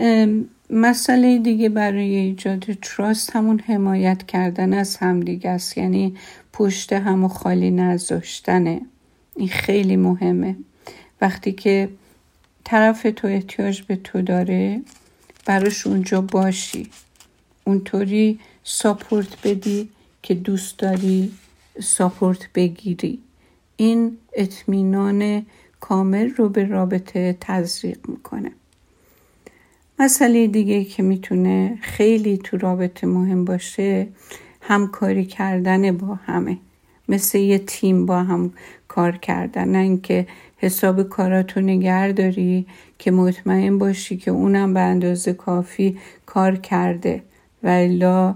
مسئله 0.70 1.38
دیگه 1.38 1.68
برای 1.68 2.16
ایجاد 2.16 2.64
تراست 2.82 3.36
همون 3.36 3.58
حمایت 3.58 4.26
کردن 4.26 4.74
از 4.74 4.96
همدیگه 4.96 5.50
است. 5.50 5.78
یعنی 5.78 6.16
پشت 6.52 6.92
همو 6.92 7.28
خالی 7.28 7.70
نذاشتنه. 7.70 8.80
این 9.36 9.48
خیلی 9.48 9.96
مهمه. 9.96 10.56
وقتی 11.20 11.52
که 11.52 11.88
طرف 12.64 13.06
تو 13.16 13.28
احتیاج 13.28 13.82
به 13.82 13.96
تو 13.96 14.22
داره 14.22 14.82
براش 15.46 15.86
اونجا 15.86 16.20
باشی. 16.20 16.90
اونطوری 17.64 18.38
ساپورت 18.64 19.46
بدی 19.46 19.88
که 20.22 20.34
دوست 20.34 20.78
داری 20.78 21.32
ساپورت 21.82 22.52
بگیری. 22.52 23.18
این 23.76 24.18
اطمینان 24.32 25.46
کامل 25.80 26.30
رو 26.30 26.48
به 26.48 26.64
رابطه 26.64 27.36
تزریق 27.40 27.98
می‌کنه. 28.08 28.52
مسئله 29.98 30.46
دیگه 30.46 30.84
که 30.84 31.02
می‌تونه 31.02 31.78
خیلی 31.80 32.38
تو 32.38 32.56
رابطه 32.56 33.06
مهم 33.06 33.44
باشه 33.44 34.08
همکاری 34.60 35.24
کردن 35.24 35.96
با 35.96 36.14
همه. 36.14 36.58
مثل 37.08 37.38
یه 37.38 37.58
تیم 37.58 38.06
با 38.06 38.22
هم 38.22 38.52
کار 38.88 39.16
کردن 39.16 39.68
نه 39.68 39.78
اینکه 39.78 40.26
حساب 40.58 41.02
کاراتو 41.02 41.60
نگر 41.60 42.08
داری 42.08 42.66
که 42.98 43.10
مطمئن 43.10 43.78
باشی 43.78 44.16
که 44.16 44.30
اونم 44.30 44.74
به 44.74 44.80
اندازه 44.80 45.32
کافی 45.32 45.98
کار 46.26 46.56
کرده. 46.56 47.22
و 47.62 47.68
الا 47.68 48.34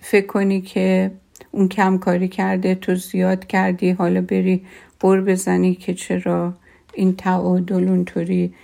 فکر 0.00 0.26
کنی 0.26 0.60
که 0.60 1.10
اون 1.50 1.68
کم 1.68 1.98
کاری 1.98 2.28
کرده 2.28 2.74
تو 2.74 2.94
زیاد 2.94 3.46
کردی 3.46 3.90
حالا 3.90 4.20
بری 4.20 4.62
بر 5.00 5.20
بزنی 5.20 5.74
که 5.74 5.94
چرا 5.94 6.54
این 6.94 7.16
تعادل 7.16 7.88
اونطوری 7.88 8.54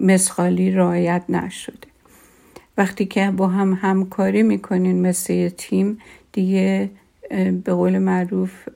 مسخالی 0.00 0.70
رعایت 0.70 1.22
نشده. 1.28 1.88
وقتی 2.78 3.04
که 3.04 3.30
با 3.30 3.48
هم 3.48 3.78
همکاری 3.82 4.42
می‌کنین 4.42 5.02
مثل 5.02 5.48
تیم 5.48 5.98
دیگه 6.32 6.90
به 7.64 7.72
قول 7.74 7.98
معروف 7.98 8.68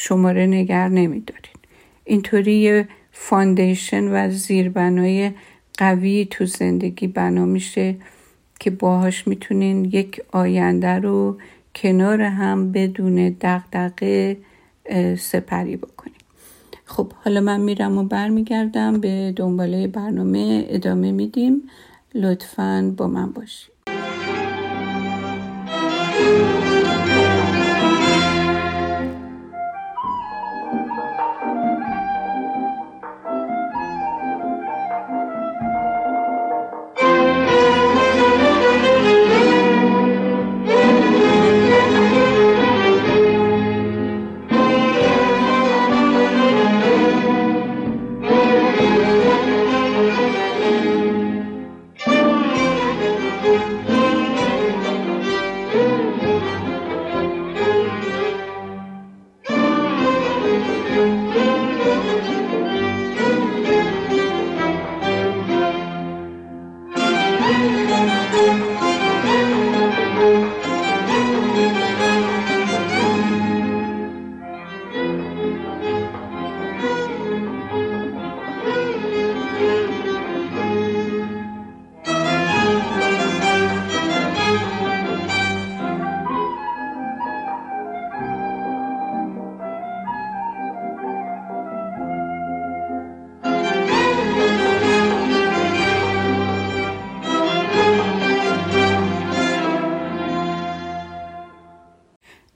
شماره 0.00 0.46
نگر 0.46 0.88
نمیدارین. 0.88 1.54
اینطوری 2.04 2.54
یه 2.54 2.88
فاندیشن 3.12 4.04
و 4.04 4.30
زیربنای 4.30 5.30
قوی 5.78 6.28
تو 6.30 6.46
زندگی 6.46 7.06
بنا 7.06 7.44
میشه 7.44 7.96
که 8.60 8.70
باهاش 8.70 9.28
می‌تونین 9.28 9.84
یک 9.84 10.22
آینده 10.32 10.88
رو 10.88 11.38
کنار 11.74 12.20
هم 12.20 12.72
بدون 12.72 13.36
دقدقه 13.40 14.36
سپری 15.18 15.76
بکنیم 15.76 16.14
خب 16.84 17.12
حالا 17.24 17.40
من 17.40 17.60
میرم 17.60 17.98
و 17.98 18.04
برمیگردم 18.04 19.00
به 19.00 19.32
دنباله 19.36 19.86
برنامه 19.86 20.66
ادامه 20.68 21.12
میدیم. 21.12 21.62
لطفا 22.14 22.94
با 22.96 23.06
من 23.06 23.32
باشید 23.32 23.72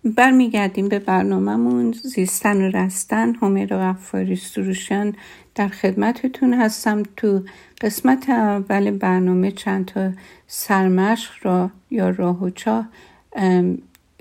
برمیگردیم 0.04 0.88
به 0.88 0.98
برنامهمون. 0.98 1.92
زیستن 1.92 2.56
و 2.62 2.70
رستن 2.76 3.36
و 3.40 3.66
غفاری 3.66 4.36
سروشان 4.36 5.14
در 5.54 5.68
خدمتتون 5.68 6.54
هستم. 6.54 7.02
تو 7.16 7.42
قسمت 7.80 8.30
اول 8.30 8.90
برنامه 8.90 9.50
چند 9.50 9.84
تا 9.84 10.12
سرمشق 10.46 11.32
را 11.42 11.70
یا 11.90 12.10
راه 12.10 12.42
و 12.44 12.50
چاه 12.50 12.88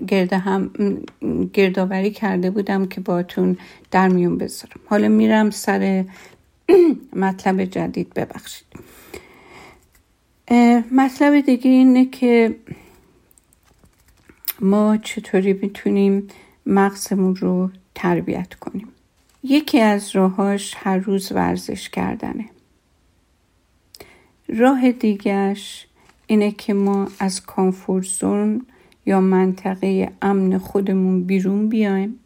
گرده 0.08 0.38
هم 0.38 0.70
گردآوری 1.52 2.10
کرده 2.10 2.50
بودم 2.50 2.86
که 2.86 3.00
باتون 3.00 3.56
در 3.90 4.08
میون 4.08 4.38
بذارم. 4.38 4.80
حالا 4.86 5.08
میرم 5.08 5.50
سر 5.50 6.04
مطلب 7.16 7.64
جدید. 7.64 8.14
ببخشید. 8.14 8.66
مطلب 10.92 11.40
دیگه 11.40 11.70
اینه 11.70 12.04
که 12.04 12.56
ما 14.62 14.96
چطوری 14.96 15.52
می‌تونیم 15.52 16.28
مغزمون 16.66 17.36
رو 17.36 17.70
تربیت 17.94 18.54
کنیم؟ 18.54 18.88
یکی 19.42 19.80
از 19.80 20.16
راهاش 20.16 20.74
هر 20.76 20.98
روز 20.98 21.32
ورزش 21.32 21.88
کردنه. 21.88 22.44
راه 24.48 24.92
دیگهش 24.92 25.86
اینه 26.26 26.50
که 26.50 26.74
ما 26.74 27.08
از 27.18 27.46
کامفورت 27.46 28.04
زون 28.04 28.66
یا 29.06 29.20
منطقه 29.20 30.12
امن 30.22 30.58
خودمون 30.58 31.24
بیرون 31.24 31.68
بیایم 31.68 32.18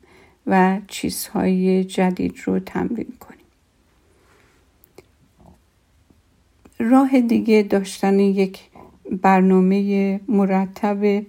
و 0.46 0.80
چیزهای 0.88 1.84
جدید 1.84 2.34
رو 2.44 2.58
تمرین 2.58 3.12
کنیم. 3.20 3.46
راه 6.78 7.20
دیگه 7.20 7.62
داشتن 7.62 8.18
یک 8.18 8.60
برنامه 9.10 10.20
مرتب 10.28 11.22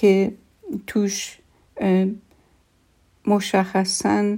که 0.00 0.32
توش 0.86 1.38
مشخصا 3.26 4.36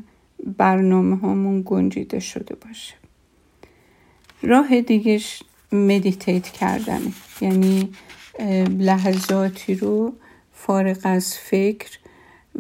برنامه 0.56 1.16
هامون 1.16 1.62
گنجیده 1.66 2.20
شده 2.20 2.54
باشه. 2.54 2.94
راه 4.42 4.80
دیگهش 4.80 5.42
مدیتیت 5.72 6.48
کردنه. 6.48 7.12
یعنی 7.40 7.92
لحظاتی 8.78 9.74
رو 9.74 10.12
فارغ 10.52 10.98
از 11.04 11.36
فکر 11.36 11.98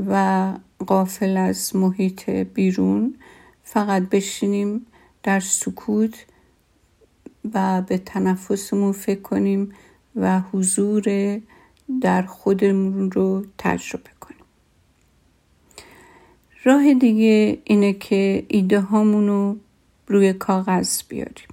و 0.08 0.52
قافل 0.86 1.36
از 1.36 1.76
محیط 1.76 2.30
بیرون 2.30 3.14
فقط 3.64 4.02
بشینیم 4.02 4.86
در 5.22 5.40
سکوت 5.40 6.26
و 7.54 7.82
به 7.82 7.98
تنفسمون 7.98 8.92
فکر 8.92 9.20
کنیم 9.20 9.72
و 10.16 10.40
حضور 10.40 11.04
در 12.00 12.22
خودمون 12.22 13.10
رو 13.10 13.46
تجربه 13.58 14.10
کنیم. 14.20 14.44
راه 16.64 16.94
دیگه 16.94 17.58
اینه 17.64 17.92
که 17.92 18.46
ایده 18.48 18.80
هامونو 18.80 19.56
روی 20.06 20.32
کاغذ 20.32 21.02
بیاریم. 21.08 21.48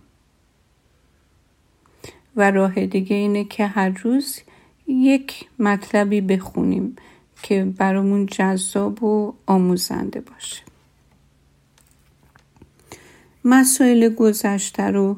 و 2.35 2.51
راه 2.51 2.85
دیگه 2.85 3.15
اینه 3.15 3.43
که 3.43 3.67
هر 3.67 3.89
روز 3.89 4.39
یک 4.87 5.49
مطلبی 5.59 6.21
بخونیم 6.21 6.95
که 7.43 7.65
برامون 7.77 8.25
جذاب 8.25 9.03
و 9.03 9.33
آموزنده 9.45 10.21
باشه. 10.21 10.63
مسائل 13.45 14.09
گذشته 14.09 14.83
رو 14.83 15.17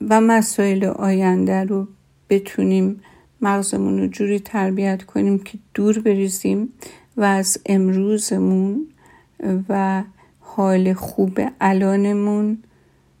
و 0.00 0.20
مسائل 0.20 0.84
آینده 0.84 1.64
رو 1.64 1.88
بتونیم 2.30 3.00
مغزمون 3.40 3.98
رو 3.98 4.06
جوری 4.06 4.40
تربیت 4.40 5.02
کنیم 5.02 5.38
که 5.38 5.58
دور 5.74 5.98
بریزیم 5.98 6.72
و 7.16 7.22
از 7.22 7.58
امروزمون 7.66 8.86
و 9.68 10.04
حال 10.40 10.92
خوب 10.92 11.40
الانمون 11.60 12.58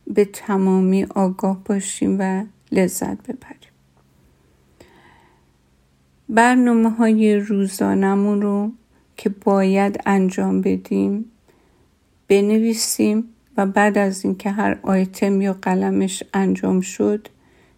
به 0.06 0.24
تمامی 0.24 1.04
آگاه 1.04 1.64
باشیم 1.64 2.16
و 2.20 2.44
لذت 2.72 3.22
ببریم. 3.22 3.58
برنامه 6.28 6.90
های 6.90 7.36
روزانمون 7.36 8.42
رو 8.42 8.72
که 9.16 9.28
باید 9.28 10.00
انجام 10.06 10.60
بدیم 10.60 11.24
بنویسیم 12.28 13.24
و 13.58 13.66
بعد 13.66 13.98
از 13.98 14.24
اینکه 14.24 14.50
هر 14.50 14.78
آیتم 14.82 15.40
یا 15.40 15.52
قلمش 15.62 16.22
انجام 16.34 16.80
شد 16.80 17.28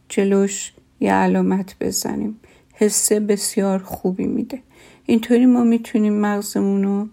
جلوش 0.09 0.73
یه 1.01 1.13
علامت 1.13 1.77
بزنیم. 1.81 2.41
حسه 2.75 3.21
بسیار 3.21 3.79
خوبی 3.79 4.27
میده. 4.27 4.63
اینطوری 5.07 5.47
ما 5.47 5.65
می‌تونیم 5.65 6.21
مغزمون 6.21 6.83
رو 6.83 7.09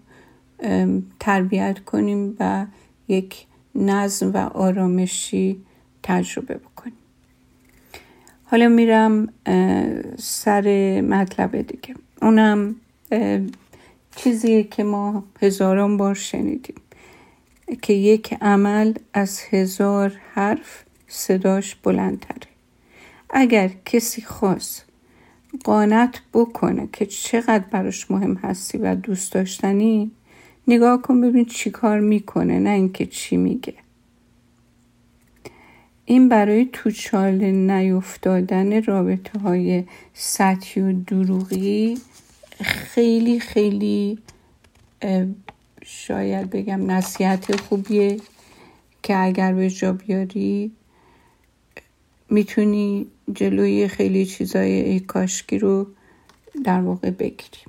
تربیت 1.20 1.78
کنیم 1.78 2.36
و 2.40 2.66
یک 3.08 3.46
نظم 3.74 4.32
و 4.32 4.36
آرامشی 4.36 5.64
تجربه 6.02 6.54
بکنیم. 6.54 6.98
حالا 8.44 8.68
میرم 8.68 9.28
سر 10.18 11.00
مطلب 11.00 11.62
دیگه. 11.62 11.94
اونم 12.22 12.76
چیزی 14.16 14.64
که 14.64 14.84
ما 14.84 15.24
هزاران 15.42 15.96
بار 15.96 16.14
شنیدیم. 16.14 16.76
که 17.82 17.92
یک 17.92 18.34
عمل 18.40 18.94
از 19.14 19.40
هزار 19.50 20.12
حرف 20.34 20.84
صداش 21.08 21.74
بلندتره. 21.74 22.48
اگر 23.30 23.70
کسی 23.84 24.22
خواست 24.22 24.84
قانت 25.64 26.20
بکنه 26.34 26.88
که 26.92 27.06
چقدر 27.06 27.64
براش 27.70 28.10
مهم 28.10 28.34
هستی 28.34 28.78
و 28.78 28.94
دوست 28.94 29.32
داشتنی 29.32 30.10
نگاه 30.68 31.02
کن 31.02 31.20
ببین 31.20 31.44
چی 31.44 31.70
کار 31.70 32.00
می‌کنه 32.00 32.58
نه 32.58 32.70
اینکه 32.70 33.06
چی 33.06 33.36
میگه. 33.36 33.74
این 36.04 36.28
برای 36.28 36.68
توچال 36.72 37.44
نیفتادن 37.44 38.82
رابطه 38.82 39.38
های 39.38 39.84
سطحی 40.14 40.82
و 40.82 40.92
دروغی 40.92 41.98
خیلی 42.60 43.40
خیلی 43.40 44.18
شاید 45.90 46.50
بگم 46.50 46.90
نصیحت 46.90 47.60
خوبیه 47.60 48.20
که 49.02 49.18
اگر 49.18 49.52
به 49.52 49.70
جا 49.70 49.92
بیاری 49.92 50.72
می‌تونی 52.30 53.06
جلوی 53.32 53.88
خیلی 53.88 54.26
چیزای 54.26 54.70
ای 54.70 55.00
کاشکی 55.00 55.58
رو 55.58 55.86
در 56.64 56.80
واقع 56.80 57.10
بگیری. 57.10 57.60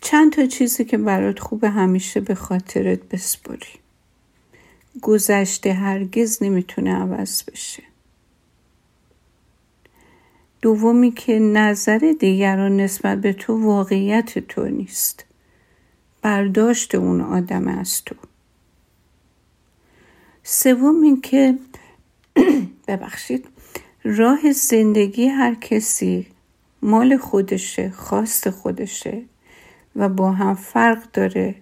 چند 0.00 0.32
تا 0.32 0.46
چیزی 0.46 0.84
که 0.84 0.98
برات 0.98 1.38
خوبه 1.38 1.70
همیشه 1.70 2.20
به 2.20 2.34
خاطرت 2.34 3.00
بسپاری. 3.08 3.80
گذشته 5.02 5.72
هرگز 5.72 6.42
نمی‌تونه 6.42 6.94
عوض 6.94 7.42
بشه. 7.42 7.82
دومی 10.64 11.10
که 11.10 11.38
نظر 11.38 12.14
دیگران 12.20 12.76
نسبت 12.76 13.20
به 13.20 13.32
تو 13.32 13.64
واقعیت 13.64 14.38
تو 14.38 14.64
نیست. 14.64 15.24
برداشت 16.22 16.94
اون 16.94 17.20
آدم 17.20 17.68
از 17.68 18.04
تو. 18.04 18.14
سوم 20.42 21.02
اینکه 21.02 21.58
ببخشید 22.88 23.46
راه 24.04 24.52
زندگی 24.52 25.26
هر 25.26 25.54
کسی 25.54 26.26
مال 26.82 27.16
خودشه 27.16 27.90
خواست 27.90 28.50
خودشه 28.50 29.22
و 29.96 30.08
با 30.08 30.32
هم 30.32 30.54
فرق 30.54 31.10
داره. 31.12 31.54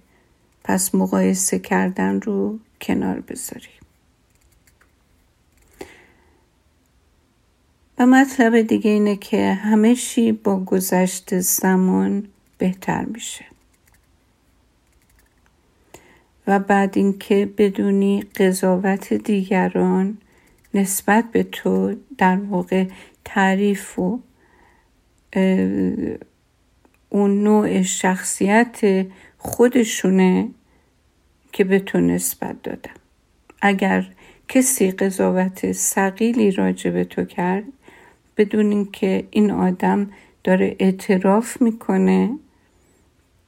پس 0.65 0.95
مقایسه 0.95 1.59
کردن 1.59 2.21
رو 2.21 2.59
کنار 2.81 3.21
بذاریم. 3.21 3.82
مطلب 8.07 8.61
دیگه 8.63 8.91
اینه 8.91 9.17
که 9.17 9.53
همه 9.53 9.95
چی 9.95 10.33
با 10.33 10.65
گذشت 10.65 11.39
زمان 11.39 12.29
بهتر 12.59 13.05
میشه. 13.05 13.45
و 16.47 16.59
بعد 16.59 16.99
اینکه 16.99 17.51
بدونی 17.59 18.23
قضاوت 18.37 19.13
دیگران 19.15 20.19
نسبت 20.75 21.25
به 21.33 21.43
تو 21.43 21.97
در 22.19 22.37
واقع 22.37 22.87
تعریف 23.25 23.99
و 23.99 24.21
اون 27.09 27.43
نوع 27.43 27.83
شخصیت 27.83 29.07
خودشونه 29.39 30.49
که 31.53 31.65
به 31.65 31.79
تو 31.79 32.01
نسبت 32.01 32.63
دادم 32.63 32.95
اگر 33.63 34.09
کسی 34.49 34.91
قضاوت 34.91 35.73
سقیلی 35.73 36.51
راجع 36.51 36.91
به 36.91 37.05
تو 37.05 37.25
کرد 37.25 37.65
بدون 38.37 38.91
که 38.93 39.29
این 39.31 39.51
آدم 39.51 40.11
داره 40.45 40.77
اعتراف 40.79 41.63
می‌کنه 41.63 42.39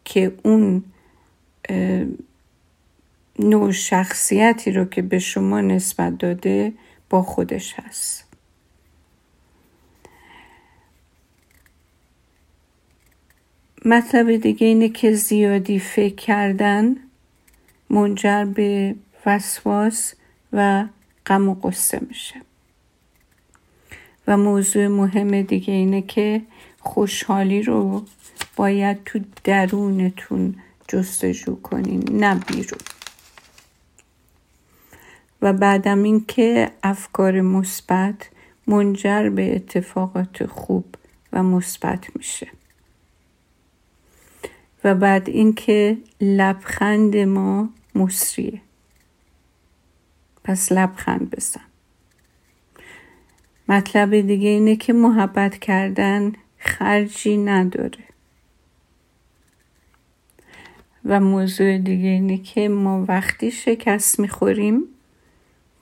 که 0.04 0.32
اون 0.42 0.84
نوع 3.38 3.72
شخصیتی 3.72 4.72
رو 4.72 4.84
که 4.84 5.02
به 5.02 5.18
شما 5.18 5.60
نسبت 5.60 6.18
داده 6.18 6.72
با 7.10 7.22
خودش 7.22 7.74
هست. 7.74 8.24
مطلب 13.84 14.36
دیگه 14.36 14.66
اینه 14.66 14.88
که 14.88 15.12
زیادی 15.12 15.78
فکر 15.78 16.14
کردن 16.14 16.96
منجر 17.90 18.44
به 18.44 18.94
وسواس 19.26 20.14
و 20.52 20.84
غم 21.26 21.48
و 21.48 21.54
قصه 21.54 22.00
میشه. 22.08 22.40
و 24.26 24.36
موضوع 24.36 24.86
مهم 24.86 25.42
دیگه 25.42 25.74
اینه 25.74 26.02
که 26.02 26.42
خوشحالی 26.80 27.62
رو 27.62 28.04
باید 28.56 29.04
تو 29.04 29.20
درونتون 29.44 30.54
جستجو 30.88 31.54
کنین 31.62 32.04
نه 32.12 32.34
بیرون. 32.34 32.80
و 35.42 35.52
بعدم 35.52 36.02
اینکه 36.02 36.70
افکار 36.82 37.40
مثبت 37.40 38.30
منجر 38.66 39.28
به 39.28 39.56
اتفاقات 39.56 40.46
خوب 40.46 40.94
و 41.32 41.42
مثبت 41.42 42.16
میشه. 42.16 42.48
و 44.84 44.94
بعد 44.94 45.28
اینکه 45.28 45.98
لبخند 46.20 47.16
ما 47.16 47.68
مصریه. 47.94 48.60
پس 50.44 50.72
لبخند 50.72 51.30
بزن. 51.30 51.73
مطلب 53.68 54.20
دیگه 54.20 54.48
اینه 54.48 54.76
که 54.76 54.92
محبت 54.92 55.58
کردن 55.58 56.32
خرجی 56.58 57.36
نداره. 57.36 58.04
و 61.04 61.20
موضوع 61.20 61.78
دیگه 61.78 62.08
اینه 62.08 62.38
که 62.38 62.68
ما 62.68 63.04
وقتی 63.08 63.50
شکست 63.50 64.20
می‌خوریم 64.20 64.84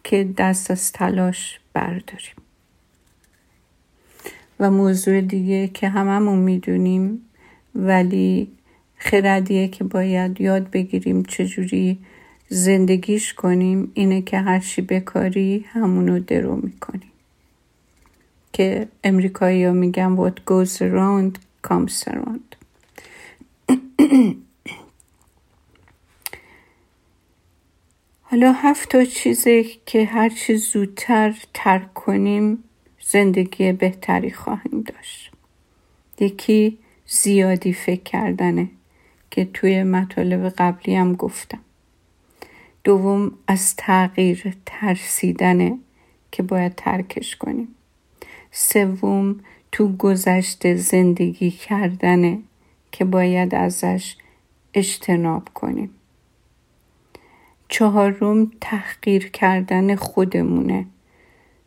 که 0.05 0.29
دست 0.38 0.71
از 0.71 0.92
تلاش 0.92 1.61
برداریم. 1.73 2.35
و 4.61 4.71
موضوع 4.71 5.21
دیگه 5.21 5.68
که 5.68 5.88
هممون 5.88 6.38
می‌دونیم 6.38 7.23
ولی 7.75 8.49
خردیه 8.97 9.68
که 9.68 9.85
باید 9.85 10.40
یاد 10.40 10.71
بگیریم 10.71 11.23
چجوری 11.23 11.99
زندگیش 12.49 13.35
کنیم 13.35 13.90
اینه 13.95 14.23
که 14.23 14.38
هرچی 14.38 14.83
بکاری 14.83 15.64
همونو 15.68 16.18
درو 16.18 16.57
می‌کنیم. 16.57 17.12
که 18.53 18.88
امریکایی 19.05 19.65
ها 19.65 19.73
میگن 19.73 20.17
what 20.17 20.35
goes 20.51 20.81
around 20.81 21.38
comes 21.69 22.05
around. 22.09 22.57
حالا 28.23 28.53
هفت 28.53 28.88
تا 28.88 29.05
چیزی 29.05 29.81
که 29.87 30.05
هر 30.05 30.29
چیز 30.29 30.65
زودتر 30.73 31.35
ترک 31.55 31.95
کنیم 31.95 32.65
زندگی 33.01 33.73
بهتری 33.73 34.31
خواهیم 34.31 34.81
داشت. 34.83 35.33
یکی 36.21 36.79
زیادی 37.07 37.73
فکر 37.73 38.03
کردنه 38.03 38.69
که 39.31 39.45
توی 39.45 39.83
مطالب 39.83 40.49
قبلی 40.49 40.95
هم 40.95 41.15
گفتم. 41.15 41.61
دوم 42.85 43.33
از 43.47 43.77
تغییر 43.77 44.55
ترسیدنه 44.67 45.79
که 46.31 46.43
باید 46.43 46.75
ترکش 46.75 47.37
کنیم. 47.37 47.69
سوم 48.55 49.41
تو 49.73 49.97
گذشته 49.97 50.77
زندگی 50.77 51.51
کردنه 51.51 52.38
که 52.93 53.05
باید 53.05 53.55
ازش 53.55 54.17
اجتناب 54.75 55.49
کنیم. 55.55 55.91
چهارم 57.69 58.51
تحقیر 58.61 59.31
کردن 59.31 59.95
خودمونه. 59.95 60.87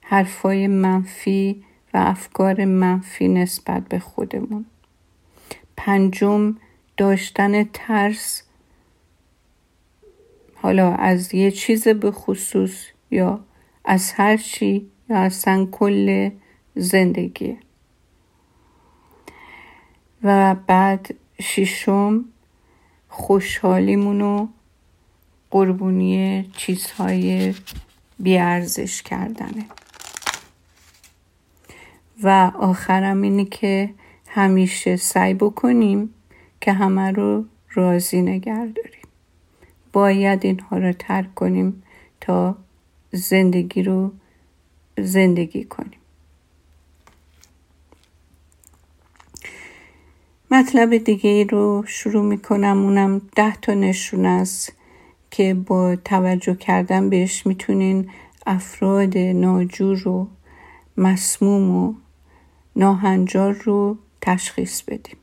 حرفای 0.02 0.67
منفی 0.67 1.63
و 1.93 1.98
افکار 1.98 2.65
منفی 2.65 3.28
نسبت 3.28 3.88
به 3.88 4.00
خودمون. 4.00 4.65
پنجم 5.78 6.56
داشتن 6.98 7.63
ترس 7.63 8.43
حالا 10.56 10.93
از 10.93 11.34
یه 11.34 11.52
چیز 11.52 11.88
به 11.88 12.12
خصوص 12.12 12.86
یا 13.12 13.39
از 13.86 14.12
هر 14.12 14.38
چی 14.38 14.88
یا 15.10 15.17
اصلا 15.17 15.65
کل 15.71 16.30
زندگی. 16.75 17.57
و 20.23 20.55
بعد 20.67 21.15
ششم 21.41 22.25
خوشحالیمونو 23.09 24.47
قربونی 25.51 26.49
چیزهای 26.57 27.53
بیارزش 28.19 29.01
کردنه. 29.01 29.65
و 32.23 32.51
آخرم 32.59 33.21
اینه 33.21 33.45
که 33.45 33.93
همیشه 34.27 34.95
سعی 34.95 35.33
بکنیم 35.33 36.13
که 36.61 36.73
همه 36.73 37.11
رو 37.11 37.45
راضی 37.73 38.21
نگه 38.21 38.65
داریم. 38.65 39.07
باید 39.93 40.45
اینها 40.45 40.77
رو 40.77 40.93
ترک 40.93 41.35
کنیم 41.35 41.83
تا 42.21 42.55
زندگی 43.11 43.83
رو 43.83 44.11
زندگی 44.97 45.63
کنیم. 45.63 45.99
مطلب 50.56 50.98
دیگه 50.98 51.30
ای 51.30 51.44
رو 51.44 51.84
شروع 51.88 52.26
می‌کنم. 52.26 52.84
اونم 52.84 53.22
ده 53.36 53.56
تا 53.56 53.74
نشون 53.74 54.26
است 54.26 54.74
که 55.32 55.54
با 55.54 55.96
توجه 55.96 56.56
کردن 56.56 57.10
بهش 57.10 57.46
می‌تونین 57.46 58.10
افراد 58.46 59.18
ناجور 59.18 59.98
رو 59.98 60.28
مسموم 60.98 61.72
و 61.72 61.94
ناهنجار 62.76 63.54
رو 63.54 63.98
تشخیص 64.22 64.82
بدیم 64.82 65.18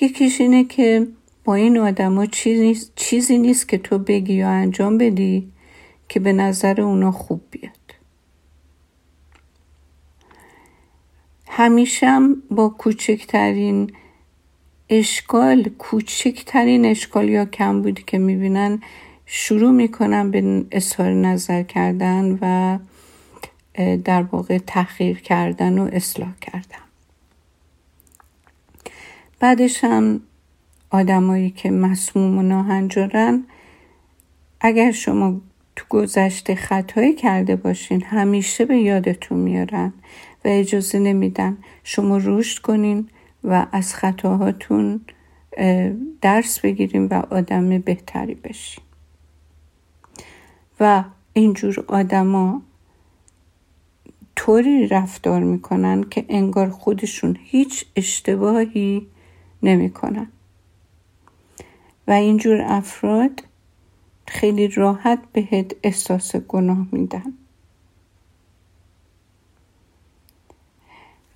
یکیش 0.00 0.40
اینه 0.40 0.64
که 0.64 1.06
با 1.44 1.54
این 1.54 1.78
آدما 1.78 2.26
چیزی, 2.26 2.86
چیزی 2.96 3.38
نیست 3.38 3.68
که 3.68 3.78
تو 3.78 3.98
بگی 3.98 4.34
یا 4.34 4.48
انجام 4.48 4.98
بدی 4.98 5.52
که 6.08 6.20
به 6.20 6.32
نظر 6.32 6.80
اونا 6.80 7.12
خوب 7.12 7.40
بیاد. 7.50 7.75
همیشه 11.56 12.18
با 12.50 12.68
کوچکترین 12.68 13.92
اشکال 14.88 15.62
کوچکترین 15.62 16.86
اشکال 16.86 17.28
یا 17.28 17.44
کم 17.44 17.82
بودی 17.82 18.02
که 18.06 18.18
می‌بینن 18.18 18.82
شروع 19.26 19.70
می‌کنن 19.70 20.30
به 20.30 20.66
اظهار 20.70 21.12
نظر 21.12 21.62
کردن 21.62 22.38
و 22.40 22.78
در 23.96 24.22
واقع 24.22 24.58
تحقیر 24.58 25.20
کردن 25.20 25.78
و 25.78 25.88
اصلاح 25.92 26.32
کردن 26.40 26.84
بعدش 29.40 29.84
هم 29.84 30.20
آدمایی 30.90 31.50
که 31.50 31.70
مسموم 31.70 32.38
و 32.38 32.42
ناهنجارن 32.42 33.44
اگر 34.60 34.90
شما 34.90 35.40
تو 35.76 35.84
گذشته 35.88 36.54
خطایی 36.54 37.14
کرده 37.14 37.56
باشین. 37.56 38.02
همیشه 38.02 38.64
به 38.64 38.76
یادتون 38.78 39.38
میارن 39.38 39.92
و 40.44 40.48
اجازه 40.48 40.98
نمیدن. 40.98 41.58
شما 41.84 42.20
رشد 42.24 42.62
کنین 42.62 43.08
و 43.44 43.66
از 43.72 43.94
خطاهاتون 43.94 45.00
درس 46.20 46.60
بگیریم 46.60 47.08
و 47.10 47.14
آدم 47.14 47.78
بهتری 47.78 48.34
بشین. 48.34 48.84
و 50.80 51.04
اینجور 51.32 51.84
آدما 51.88 52.62
طوری 54.36 54.86
رفتار 54.86 55.42
می‌کنن 55.42 56.04
که 56.10 56.24
انگار 56.28 56.70
خودشون 56.70 57.36
هیچ 57.42 57.86
اشتباهی 57.96 59.06
نمی‌کنن. 59.62 60.28
و 62.08 62.12
اینجور 62.12 62.60
افراد 62.66 63.42
خیلی 64.26 64.68
راحت 64.68 65.18
بهت 65.32 65.72
احساس 65.82 66.36
گناه 66.36 66.86
میدن. 66.92 67.32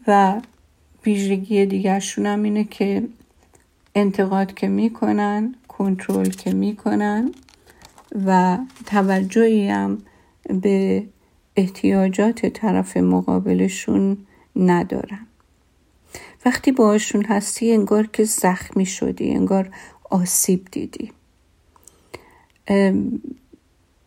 و 0.07 0.41
ویژگی 1.07 1.67
دیگرشون 1.67 2.27
هم 2.27 2.43
اینه 2.43 2.65
که 2.65 3.09
انتقاد 3.95 4.55
که 4.55 4.69
می‌کنن 4.69 5.55
کنترل 5.69 6.31
که 6.31 6.53
می‌کنن 6.53 7.33
و 8.27 8.59
توجهی 8.87 9.69
هم 9.69 9.99
به 10.63 11.07
احتیاجات 11.57 12.47
طرف 12.47 12.97
مقابلشون 12.97 14.17
ندارن. 14.57 15.27
وقتی 16.45 16.73
باهاشون 16.73 17.25
هستی 17.25 17.73
انگار 17.73 18.07
که 18.07 18.25
زخمی 18.25 18.87
شدی 18.87 19.31
انگار 19.31 19.71
آسیب 20.11 20.69
دیدی. 20.73 21.13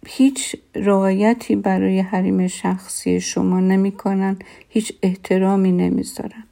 هیچ 0.07 0.55
رعایتی 0.75 1.55
برای 1.55 1.99
حریم 1.99 2.47
شخصی 2.47 3.21
شما 3.21 3.59
نمی‌کنن 3.59 4.39
هیچ 4.69 4.93
احترامی 5.01 5.71
نمی‌ذارن. 5.71 6.43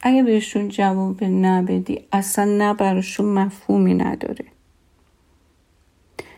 اگه 0.00 0.22
بهشون 0.22 0.68
جواب 0.68 1.24
نبدی 1.24 2.00
اصلا 2.12 2.44
نه 2.44 2.74
براشون 2.74 3.26
مفهومی 3.26 3.94
نداره. 3.94 4.44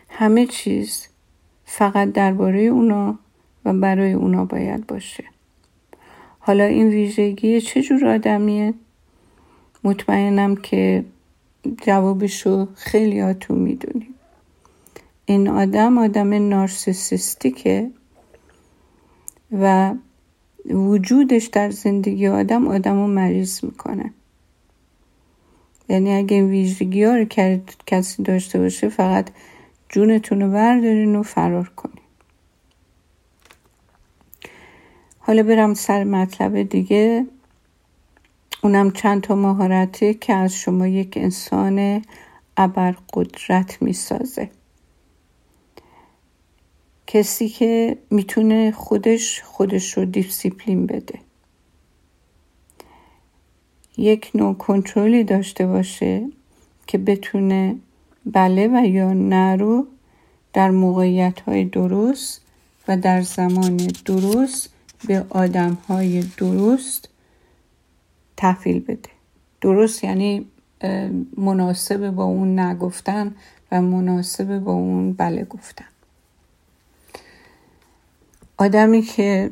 همه 0.09 0.45
چیز 0.45 1.07
فقط 1.65 2.11
درباره 2.11 2.61
اونا 2.61 3.19
و 3.65 3.73
برای 3.73 4.13
اونا 4.13 4.45
باید 4.45 4.87
باشه. 4.87 5.23
حالا 6.39 6.63
این 6.63 6.87
ویژگی 6.87 7.61
چه 7.61 7.81
جور 7.81 8.07
آدمیه؟ 8.07 8.73
مطمئنم 9.83 10.55
که 10.55 11.05
جوابشو 11.85 12.67
خیلی 12.75 13.19
هاتون 13.19 13.59
می‌دونیم. 13.59 14.12
این 15.25 15.49
آدم 15.49 15.97
آدم 15.97 16.49
نارسیسیستیکه 16.49 17.91
و 19.51 19.93
وجودش 20.69 21.45
در 21.45 21.69
زندگی 21.69 22.27
آدم 22.27 22.67
آدم 22.67 22.95
رو 22.95 23.07
مریض 23.07 23.63
می‌کنه. 23.63 24.13
یعنی 25.89 26.13
اگه 26.13 26.35
این 26.35 26.49
ویژگی 26.49 27.03
ها 27.03 27.15
رو 27.15 27.25
کسی 27.87 28.23
داشته 28.23 28.59
باشه 28.59 28.89
فقط 28.89 29.29
جونتون 29.89 30.41
رو 30.41 30.51
بردارین 30.51 31.15
و 31.15 31.23
فرار 31.23 31.71
کنین. 31.75 32.03
حالا 35.19 35.43
برم 35.43 35.73
سر 35.73 36.03
مطلب 36.03 36.63
دیگه. 36.63 37.25
اونم 38.63 38.91
چند 38.91 39.21
تا 39.21 39.35
مهارته 39.35 40.13
که 40.13 40.33
از 40.33 40.55
شما 40.55 40.87
یک 40.87 41.13
انسان 41.17 42.01
ابرقدرت 42.57 43.81
می‌سازه. 43.81 44.49
کسی 47.07 47.49
که 47.49 47.97
می‌تونه 48.09 48.71
خودش 48.71 49.41
خودش 49.41 49.97
رو 49.97 50.05
دیسیپلین 50.05 50.85
بده. 50.85 51.19
یک 53.97 54.31
نوع 54.35 54.53
کنترلی 54.53 55.23
داشته 55.23 55.67
باشه 55.67 56.29
که 56.87 56.97
بتونه 56.97 57.75
بله 58.25 58.67
و 58.67 58.85
یا 58.85 59.13
نه 59.13 59.55
رو 59.55 59.87
در 60.53 60.71
موقعیت 60.71 61.39
های 61.39 61.65
درست 61.65 62.41
و 62.87 62.97
در 62.97 63.21
زمان 63.21 63.77
درست 64.05 64.69
به 65.07 65.25
آدم 65.29 65.73
های 65.73 66.23
درست 66.37 67.09
تحویل 68.37 68.79
بده. 68.79 69.09
درست 69.61 70.03
یعنی 70.03 70.45
مناسب 71.37 72.09
با 72.09 72.23
اون 72.23 72.59
نگفتن 72.59 73.35
و 73.71 73.81
مناسب 73.81 74.59
با 74.59 74.71
اون 74.71 75.13
بله 75.13 75.43
گفتن. 75.43 75.85
آدمی 78.63 79.01
که 79.01 79.51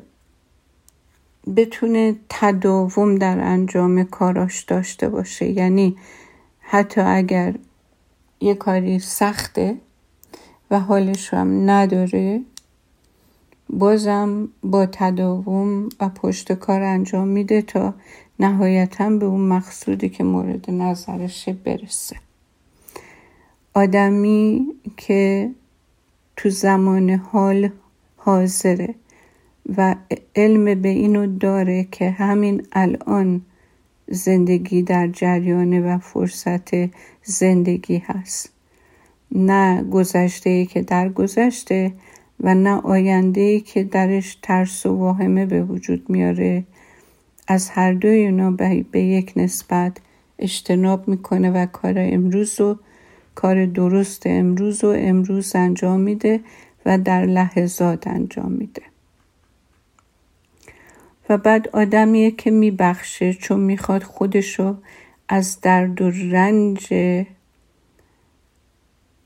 بتونه 1.55 2.15
تداوم 2.29 3.15
در 3.15 3.39
انجام 3.39 4.03
کاراش 4.03 4.63
داشته 4.63 5.09
باشه 5.09 5.45
یعنی 5.45 5.95
حتی 6.59 7.01
اگر 7.01 7.55
یه 8.41 8.55
کاری 8.55 8.99
سخته 8.99 9.77
و 10.71 10.79
حالش 10.79 11.33
هم 11.33 11.69
نداره 11.69 12.41
بازم 13.69 14.47
با 14.63 14.85
تداوم 14.85 15.89
و 15.99 16.09
پشت 16.09 16.53
کار 16.53 16.81
انجام 16.81 17.27
میده 17.27 17.61
تا 17.61 17.93
نهایتا 18.39 19.09
به 19.09 19.25
اون 19.25 19.41
مقصودی 19.41 20.09
که 20.09 20.23
مورد 20.23 20.71
نظرشه 20.71 21.53
برسه. 21.53 22.15
آدمی 23.73 24.67
که 24.97 25.51
تو 26.35 26.49
زمان 26.49 27.09
حال 27.09 27.69
حاضره. 28.17 28.95
و 29.77 29.95
علم 30.35 30.81
به 30.81 30.89
اینو 30.89 31.37
داره 31.37 31.87
که 31.91 32.09
همین 32.09 32.67
الان 32.71 33.41
زندگی 34.07 34.81
در 34.81 35.07
جریانه 35.07 35.81
و 35.81 35.97
فرصت 35.97 36.69
زندگی 37.23 37.97
هست. 37.97 38.49
نه 39.31 39.83
گذشته 39.83 40.65
که 40.65 40.81
در 40.81 41.09
گذشته 41.09 41.93
و 42.39 42.55
نه 42.55 42.81
آینده 42.81 43.59
که 43.59 43.83
درش 43.83 44.37
ترس 44.41 44.85
و 44.85 44.97
واهمه 44.97 45.45
به 45.45 45.63
وجود 45.63 46.09
میاره. 46.09 46.63
از 47.47 47.69
هر 47.69 47.93
دوی 47.93 48.11
اینا 48.11 48.51
به 48.91 49.01
یک 49.01 49.33
نسبت 49.35 49.97
اجتناب 50.39 51.07
می‌کنه 51.07 51.51
و 51.51 51.65
کار 51.65 51.93
امروز 51.97 52.61
و 52.61 52.77
کار 53.35 53.65
درست 53.65 54.23
امروز 54.25 54.83
و 54.83 54.87
امروز 54.87 55.55
انجام 55.55 55.99
میده 55.99 56.39
و 56.85 56.97
در 56.97 57.25
لحظات 57.25 58.07
انجام 58.07 58.51
میده. 58.51 58.90
و 61.31 61.37
بعد 61.37 61.67
آدمیه 61.67 62.31
که 62.31 62.51
میبخشه 62.51 63.33
چون 63.33 63.59
می‌خواد 63.59 64.03
خودشو 64.03 64.77
از 65.29 65.61
درد 65.61 66.01
و 66.01 66.09
رنج 66.09 66.93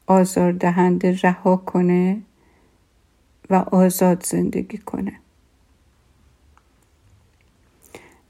آزاردهنده 0.08 1.20
رها 1.24 1.58
کنه 1.58 2.22
و 3.50 3.56
آزاد 3.56 4.26
زندگی 4.26 4.78
کنه. 4.78 5.20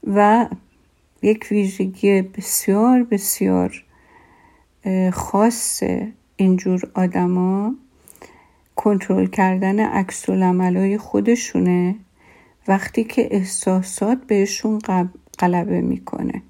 و 0.06 0.46
یک 1.22 1.46
ویژگی 1.50 2.22
بسیار 2.22 3.02
بسیار 3.02 3.84
خاص 5.12 5.82
اینجور 6.36 6.90
آدما 6.94 7.74
کنترل 8.76 9.26
کردن 9.26 9.80
عکس 9.80 10.28
خودشونه. 10.98 11.94
وقتی 12.68 13.04
که 13.04 13.28
احساسات 13.30 14.18
بهشون 14.26 14.78
غلبه 15.38 15.80
می‌کنه. 15.80 16.42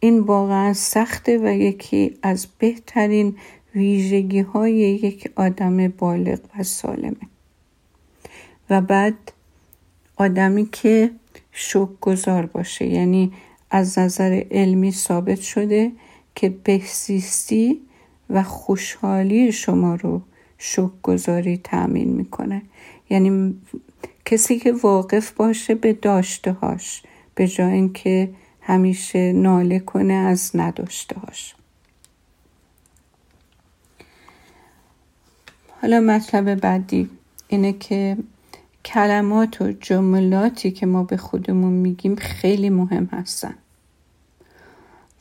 این 0.00 0.20
واقعا 0.20 0.72
سخته 0.72 1.38
و 1.38 1.46
یکی 1.46 2.16
از 2.22 2.46
بهترین 2.58 3.36
ویژگی 3.74 4.40
های 4.40 4.72
یک 4.74 5.30
آدم 5.36 5.88
بالغ 5.88 6.38
و 6.58 6.62
سالمه. 6.62 7.16
و 8.70 8.80
بعد 8.80 9.14
آدمی 10.16 10.68
که 10.72 11.10
شک 11.52 11.88
گذار 12.00 12.46
باشه 12.46 12.86
یعنی 12.86 13.32
از 13.70 13.98
نظر 13.98 14.44
علمی 14.50 14.92
ثابت 14.92 15.40
شده 15.40 15.92
که 16.34 16.48
بهزیستی 16.48 17.80
و 18.30 18.42
خوشحالی 18.42 19.52
شما 19.52 19.94
رو 19.94 20.22
شک 20.58 20.90
گذاری 21.02 21.56
تأمین 21.64 22.08
می‌کنه. 22.08 22.62
یعنی 23.10 23.54
کسی 24.24 24.58
که 24.58 24.72
واقف 24.72 25.32
باشه 25.32 25.74
به 25.74 25.92
داشته 25.92 26.52
هاش 26.52 27.02
به 27.34 27.48
جای 27.48 27.72
اینکه 27.72 28.30
همیشه 28.60 29.32
ناله 29.32 29.78
کنه 29.78 30.14
از 30.14 30.50
نداشته 30.54 31.20
هاش 31.20 31.54
حالا 35.82 36.00
مطلب 36.00 36.54
بعدی 36.54 37.10
اینه 37.48 37.72
که 37.72 38.16
کلمات 38.84 39.60
و 39.60 39.72
جملاتی 39.72 40.70
که 40.70 40.86
ما 40.86 41.02
به 41.04 41.16
خودمون 41.16 41.72
میگیم 41.72 42.16
خیلی 42.16 42.70
مهم 42.70 43.08
هستن 43.12 43.54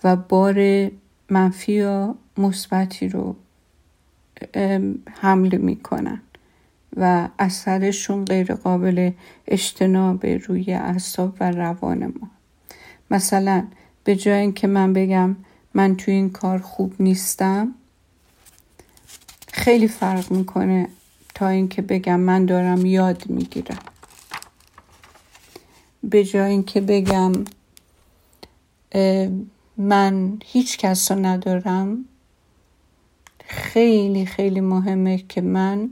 و 0.04 0.16
بار 0.16 0.90
منفی 1.30 1.74
یا 1.74 2.16
مثبتی 2.38 3.10
رو 3.10 3.36
حمل 5.22 5.58
می‌کنن. 5.58 6.22
و 6.98 7.30
اثرشون 7.40 8.26
غیر 8.26 8.54
قابل 8.54 9.12
اجتناب 9.48 10.26
روی 10.26 10.74
اعصاب 10.74 11.36
و 11.40 11.52
روان 11.52 12.06
ما. 12.06 12.30
مثلا 13.12 13.68
به 14.04 14.16
جای 14.16 14.40
اینکه 14.40 14.68
من 14.68 14.94
بگم 14.94 15.36
من 15.74 15.96
تو 15.96 16.12
این 16.12 16.30
کار 16.30 16.60
خوب 16.60 16.94
نیستم 17.00 17.74
خیلی 19.54 19.88
فرق 19.88 20.32
می‌کنه 20.32 20.88
تا 21.36 21.48
اینکه 21.48 21.82
بگم 21.82 22.20
من 22.20 22.46
دارم 22.46 22.86
یاد 22.86 23.30
می‌گیرم. 23.30 23.80
به 26.04 26.24
جای 26.24 26.52
اینکه 26.52 26.82
بگم 26.82 27.32
من 29.78 30.38
هیچ 30.46 30.78
کس 30.78 31.12
رو 31.12 31.26
ندارم 31.26 32.06
خیلی 33.46 34.26
خیلی 34.26 34.62
مهمه 34.62 35.18
که 35.18 35.42
من 35.42 35.90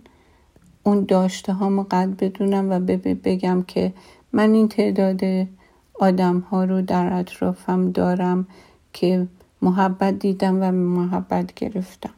اون 0.83 1.05
داشته 1.05 1.53
هامو 1.53 1.85
قد 1.91 2.09
بدونم 2.23 2.69
و 2.71 2.79
بگم 3.23 3.63
که 3.67 3.93
من 4.33 4.53
این 4.53 4.67
تعداد 4.67 5.47
آدم 5.93 6.39
ها 6.39 6.63
رو 6.63 6.81
در 6.81 7.13
اطرافم 7.13 7.91
دارم 7.91 8.47
که 8.93 9.27
محبت 9.61 10.19
دیدم 10.19 10.61
و 10.61 10.71
محبت 10.71 11.53
گرفتم. 11.53 12.13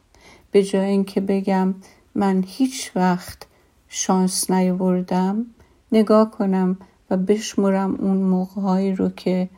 به 0.50 0.62
جای 0.62 0.84
اینکه 0.90 1.20
بگم 1.20 1.74
من 2.14 2.44
هیچ 2.46 2.92
وقت 2.96 3.46
شانس 3.88 4.50
نیاوردم 4.50 5.46
نگاه 5.92 6.30
کنم 6.30 6.76
و 7.10 7.16
بشمرم 7.16 7.94
اون 7.94 8.16
موقعهایی 8.16 8.94
رو 8.94 9.08
که 9.08 9.48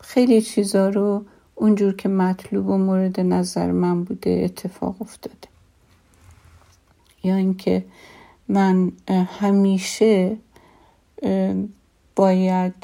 خیلی 0.00 0.42
چیزا 0.42 0.88
رو 0.88 1.24
اونجور 1.54 1.92
که 1.92 2.08
مطلوب 2.08 2.68
و 2.68 2.78
مورد 2.78 3.20
نظر 3.20 3.72
من 3.72 4.04
بوده 4.04 4.40
اتفاق 4.44 5.02
افتاده. 5.02 5.48
یا 7.22 7.36
اینکه 7.36 7.84
من 8.48 8.92
همیشه 9.08 10.36
باید 12.16 12.74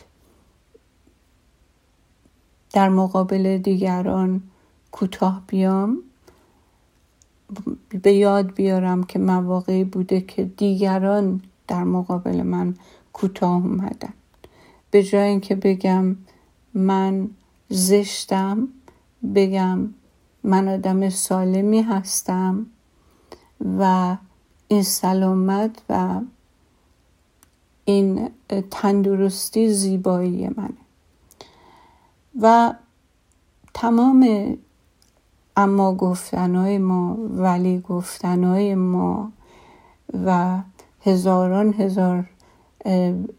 در 2.73 2.89
مقابل 2.89 3.59
دیگران 3.59 4.43
کوتاه 4.93 5.43
بیام 5.47 5.99
به 8.03 8.13
یاد 8.13 8.55
بیارم 8.55 9.05
که 9.05 9.19
مواقعی 9.19 9.85
بوده 9.85 10.21
که 10.21 10.45
دیگران 10.45 11.43
در 11.69 11.85
مقابل 11.85 12.43
من 12.43 12.75
کوتاه 13.13 13.65
اومدن. 13.67 14.13
به 14.91 15.03
جای 15.03 15.29
اینکه 15.29 15.55
بگم 15.55 16.17
من 16.75 17.31
زشتم 17.69 18.69
بگم 19.35 19.95
من 20.45 20.69
آدم 20.69 21.09
سالمی 21.09 21.83
هستم 21.83 22.67
و 23.79 24.17
این 24.73 24.83
سلامت 24.83 25.83
و 25.89 26.21
این 27.85 28.31
تندرستی 28.71 29.69
زیبایی 29.69 30.49
منه. 30.49 30.83
و 32.41 32.75
تمام 33.75 34.57
اما 35.57 35.95
گفتنهای 35.95 36.79
ما 36.79 37.17
ولی 37.19 37.81
گفتنهای 37.81 38.75
ما 38.75 39.33
و 40.27 40.59
هزاران 41.03 41.75
هزار 41.75 42.25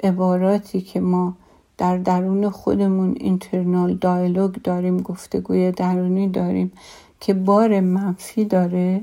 عباراتی 0.03 0.81
که 0.81 0.99
ما 0.99 1.35
در 1.77 1.97
درون 1.97 2.49
خودمون 2.49 3.15
اینترنال 3.19 3.93
دایلوگ 3.95 4.51
داریم 4.51 4.97
گفتگوی 4.97 5.71
درونی 5.71 6.27
داریم 6.27 6.71
که 7.19 7.33
بار 7.33 7.79
منفی 7.79 8.45
داره 8.45 9.01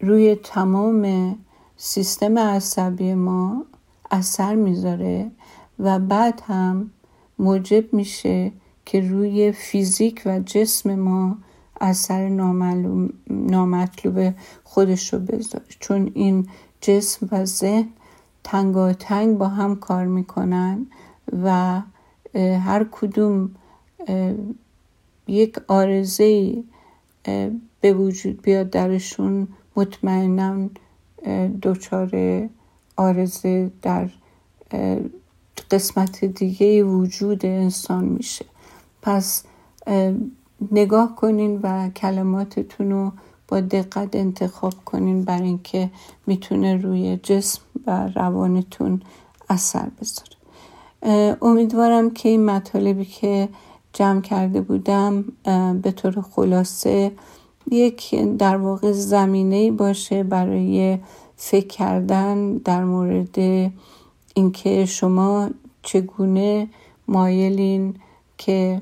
روی 0.00 0.34
تمام 0.34 1.34
سیستم 1.76 2.38
عصبی 2.38 3.14
ما 3.14 3.64
اثر 4.10 4.54
می‌ذاره 4.54 5.30
و 5.78 5.98
بعد 5.98 6.42
هم 6.46 6.90
موجب 7.38 7.94
میشه 7.94 8.52
که 8.84 9.00
روی 9.00 9.52
فیزیک 9.52 10.22
و 10.26 10.40
جسم 10.40 10.94
ما 10.94 11.38
اثر 11.80 12.28
نامطلوب 13.30 14.34
خودش 14.64 15.14
رو 15.14 15.18
بذاره. 15.20 15.64
چون 15.80 16.10
این 16.14 16.48
جسم 16.80 17.28
و 17.32 17.44
ذهن 17.44 17.88
تنگاتنگ 18.44 19.38
با 19.38 19.48
هم 19.48 19.76
کار 19.76 20.06
می‌کنن 20.06 20.86
و 21.42 21.80
هر 22.34 22.86
کدوم 22.90 23.50
یک 25.26 25.56
آرزه 25.68 26.62
به 27.80 27.92
وجود 27.92 28.42
بیاد 28.42 28.70
درشون 28.70 29.48
مطمئنا 29.80 30.68
دچار 31.62 32.10
آرزه 32.96 33.70
در 33.82 34.08
قسمت 35.70 36.24
دیگه 36.24 36.84
وجود 36.84 37.46
انسان 37.46 38.04
میشه. 38.04 38.44
پس 39.02 39.44
نگاه 40.72 41.16
کنین 41.16 41.60
و 41.62 41.88
کلماتتون 41.88 42.90
رو 42.90 43.12
با 43.48 43.60
دقت 43.60 44.16
انتخاب 44.16 44.74
کنین 44.84 45.22
برای 45.22 45.46
اینکه 45.46 45.90
می‌تونه 46.26 46.76
روی 46.76 47.16
جسم 47.22 47.62
و 47.86 48.08
روانتون 48.14 49.02
اثر 49.48 49.88
بذاره. 50.00 51.36
امیدوارم 51.42 52.10
که 52.10 52.28
این 52.28 52.44
مطالبی 52.44 53.04
که 53.04 53.48
جمع 53.92 54.20
کرده 54.20 54.60
بودم 54.60 55.24
به 55.82 55.90
طور 55.90 56.20
خلاصه 56.20 57.12
یک 57.70 58.14
در 58.38 58.56
واقع 58.56 58.92
زمینه 58.92 59.70
باشه 59.70 60.22
برای 60.22 60.98
فکر 61.36 61.66
کردن 61.66 62.56
در 62.56 62.84
مورد 62.84 63.38
اینکه 64.34 64.86
شما 64.86 65.50
چگونه 65.82 66.68
مایلین 67.08 67.94
که 68.38 68.80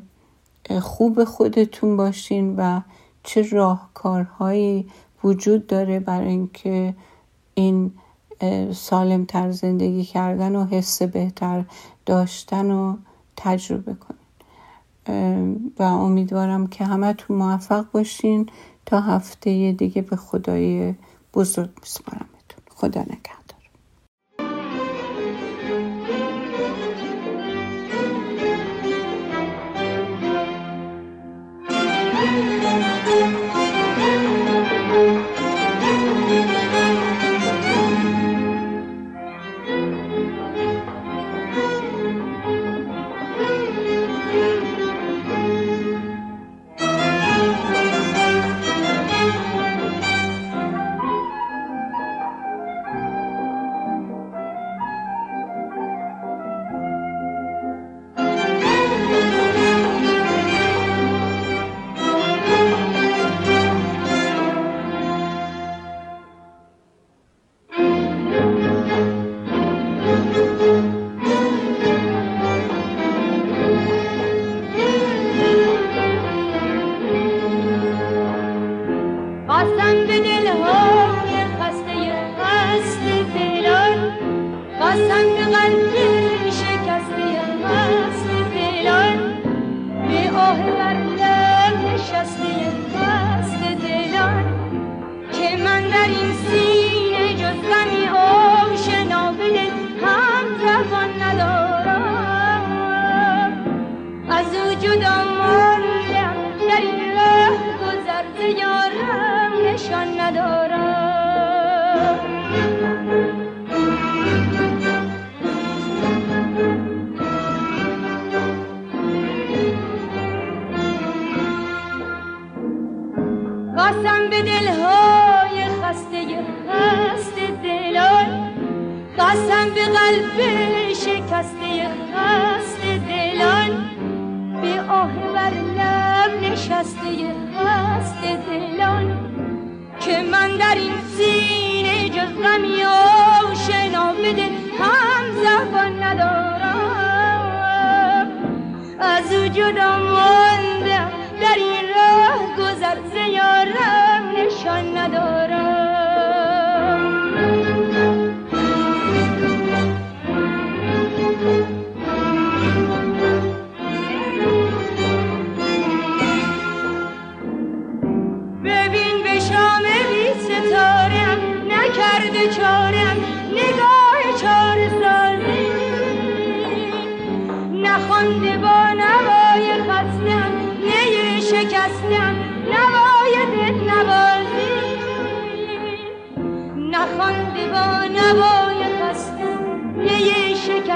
خوب 0.80 1.24
خودتون 1.24 1.96
باشین 1.96 2.56
و 2.56 2.80
چه 3.22 3.42
راهکارهایی 3.42 4.86
وجود 5.24 5.66
داره 5.66 6.00
برای 6.00 6.28
اینکه 6.28 6.94
این 7.54 7.92
سالم 8.72 9.24
تر 9.24 9.50
زندگی 9.50 10.04
کردن 10.04 10.56
و 10.56 10.64
حس 10.64 11.02
بهتر 11.02 11.64
داشتن 12.06 12.70
و 12.70 12.96
تجربه 13.36 13.94
کنین. 13.94 14.18
و 15.78 15.82
امیدوارم 15.82 16.66
که 16.66 16.84
همتون 16.84 17.36
موفق 17.36 17.84
باشین. 17.92 18.48
تا 18.88 19.00
هفته 19.00 19.72
دیگه 19.72 20.02
به 20.02 20.16
خدای 20.16 20.94
بزرگ 21.34 21.70
میسپارمتون. 21.82 22.62
خدا 22.70 23.00
نگهدار. 23.00 23.37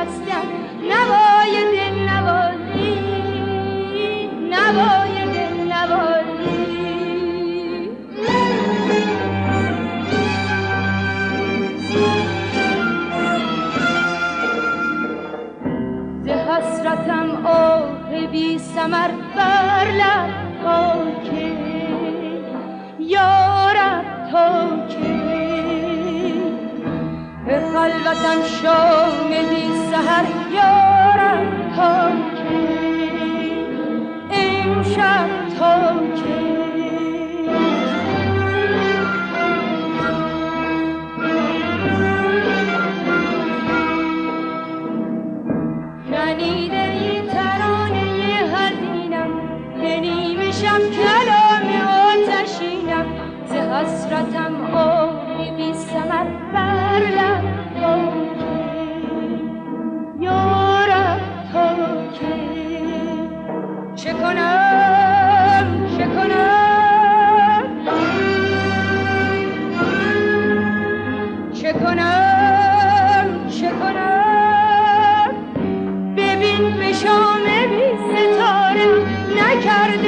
نیه 0.03 0.11
شکستم 0.11 0.47
نوای 0.83 1.55
دل 1.73 2.11
نوازی. 2.11 2.99
نوای 4.51 5.17
دل 5.33 5.73
نوازی. 5.73 6.43
حسرتم 16.49 17.47
آه 17.47 18.27
بی 18.31 18.59
سمر 18.59 19.11
بر 19.37 19.91
لب 19.91 20.31
تا 20.63 21.05
که 21.31 21.53
یارب 22.99 24.05
تا 24.33 24.87
که 24.89 25.23
به 27.47 27.61
خلوتم 27.61 28.43
شام 28.63 29.29
بی 29.29 29.82
سهر 30.05 30.25
یارب 30.53 31.75
تا 31.77 32.11
که 32.37 32.59
امشب 34.31 35.29
تا 35.59 36.02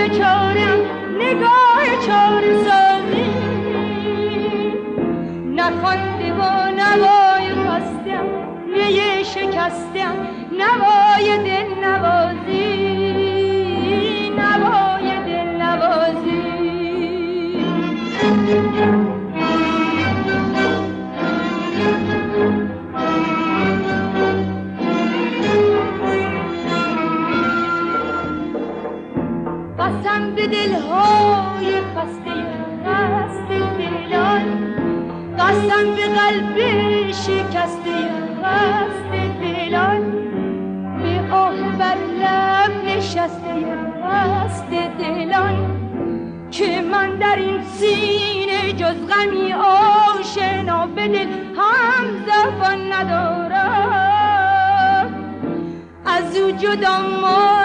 نکرده 0.05 0.19
چارم 0.19 0.79
نگاه 1.19 2.07
چار 2.07 2.43
سازی 2.65 3.25
نخوانده 5.57 6.33
با 6.33 6.69
نوای 6.69 7.49
خستم 7.49 8.27
نیه 8.75 9.23
شکستم 9.23 10.17
نوای 10.53 11.39
دل 11.39 11.85
نوازی 11.85 12.34
دلهای 30.55 31.81
خسته 31.81 32.37
خسته 32.87 33.59
دلان. 33.79 34.47
قسم 35.39 35.87
به 35.97 36.07
قلب 36.09 36.57
شکسته 37.11 37.97
خسته 38.43 39.23
دلان. 39.41 40.03
به 41.03 41.33
آه 41.33 41.59
بر 41.79 41.97
لب 42.21 42.73
نشسته 42.87 43.55
خسته 44.05 44.81
دلان. 44.99 45.57
که 46.51 46.83
من 46.93 47.19
در 47.19 47.37
این 47.37 47.63
سینه 47.65 48.73
جز 48.73 49.09
غمی 49.09 49.53
آشنا 49.53 50.87
به 50.87 51.09
دل 51.09 51.29
هم 51.57 52.05
زبان 52.27 52.93
ندارم. 52.93 54.15
از 56.07 56.37
او 56.37 56.51
جدا 56.51 56.99
ماندم 56.99 57.64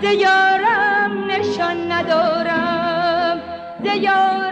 دیارم 0.00 1.24
نشان 1.30 1.92
ندارم. 1.92 3.40
دیارم 3.82 4.43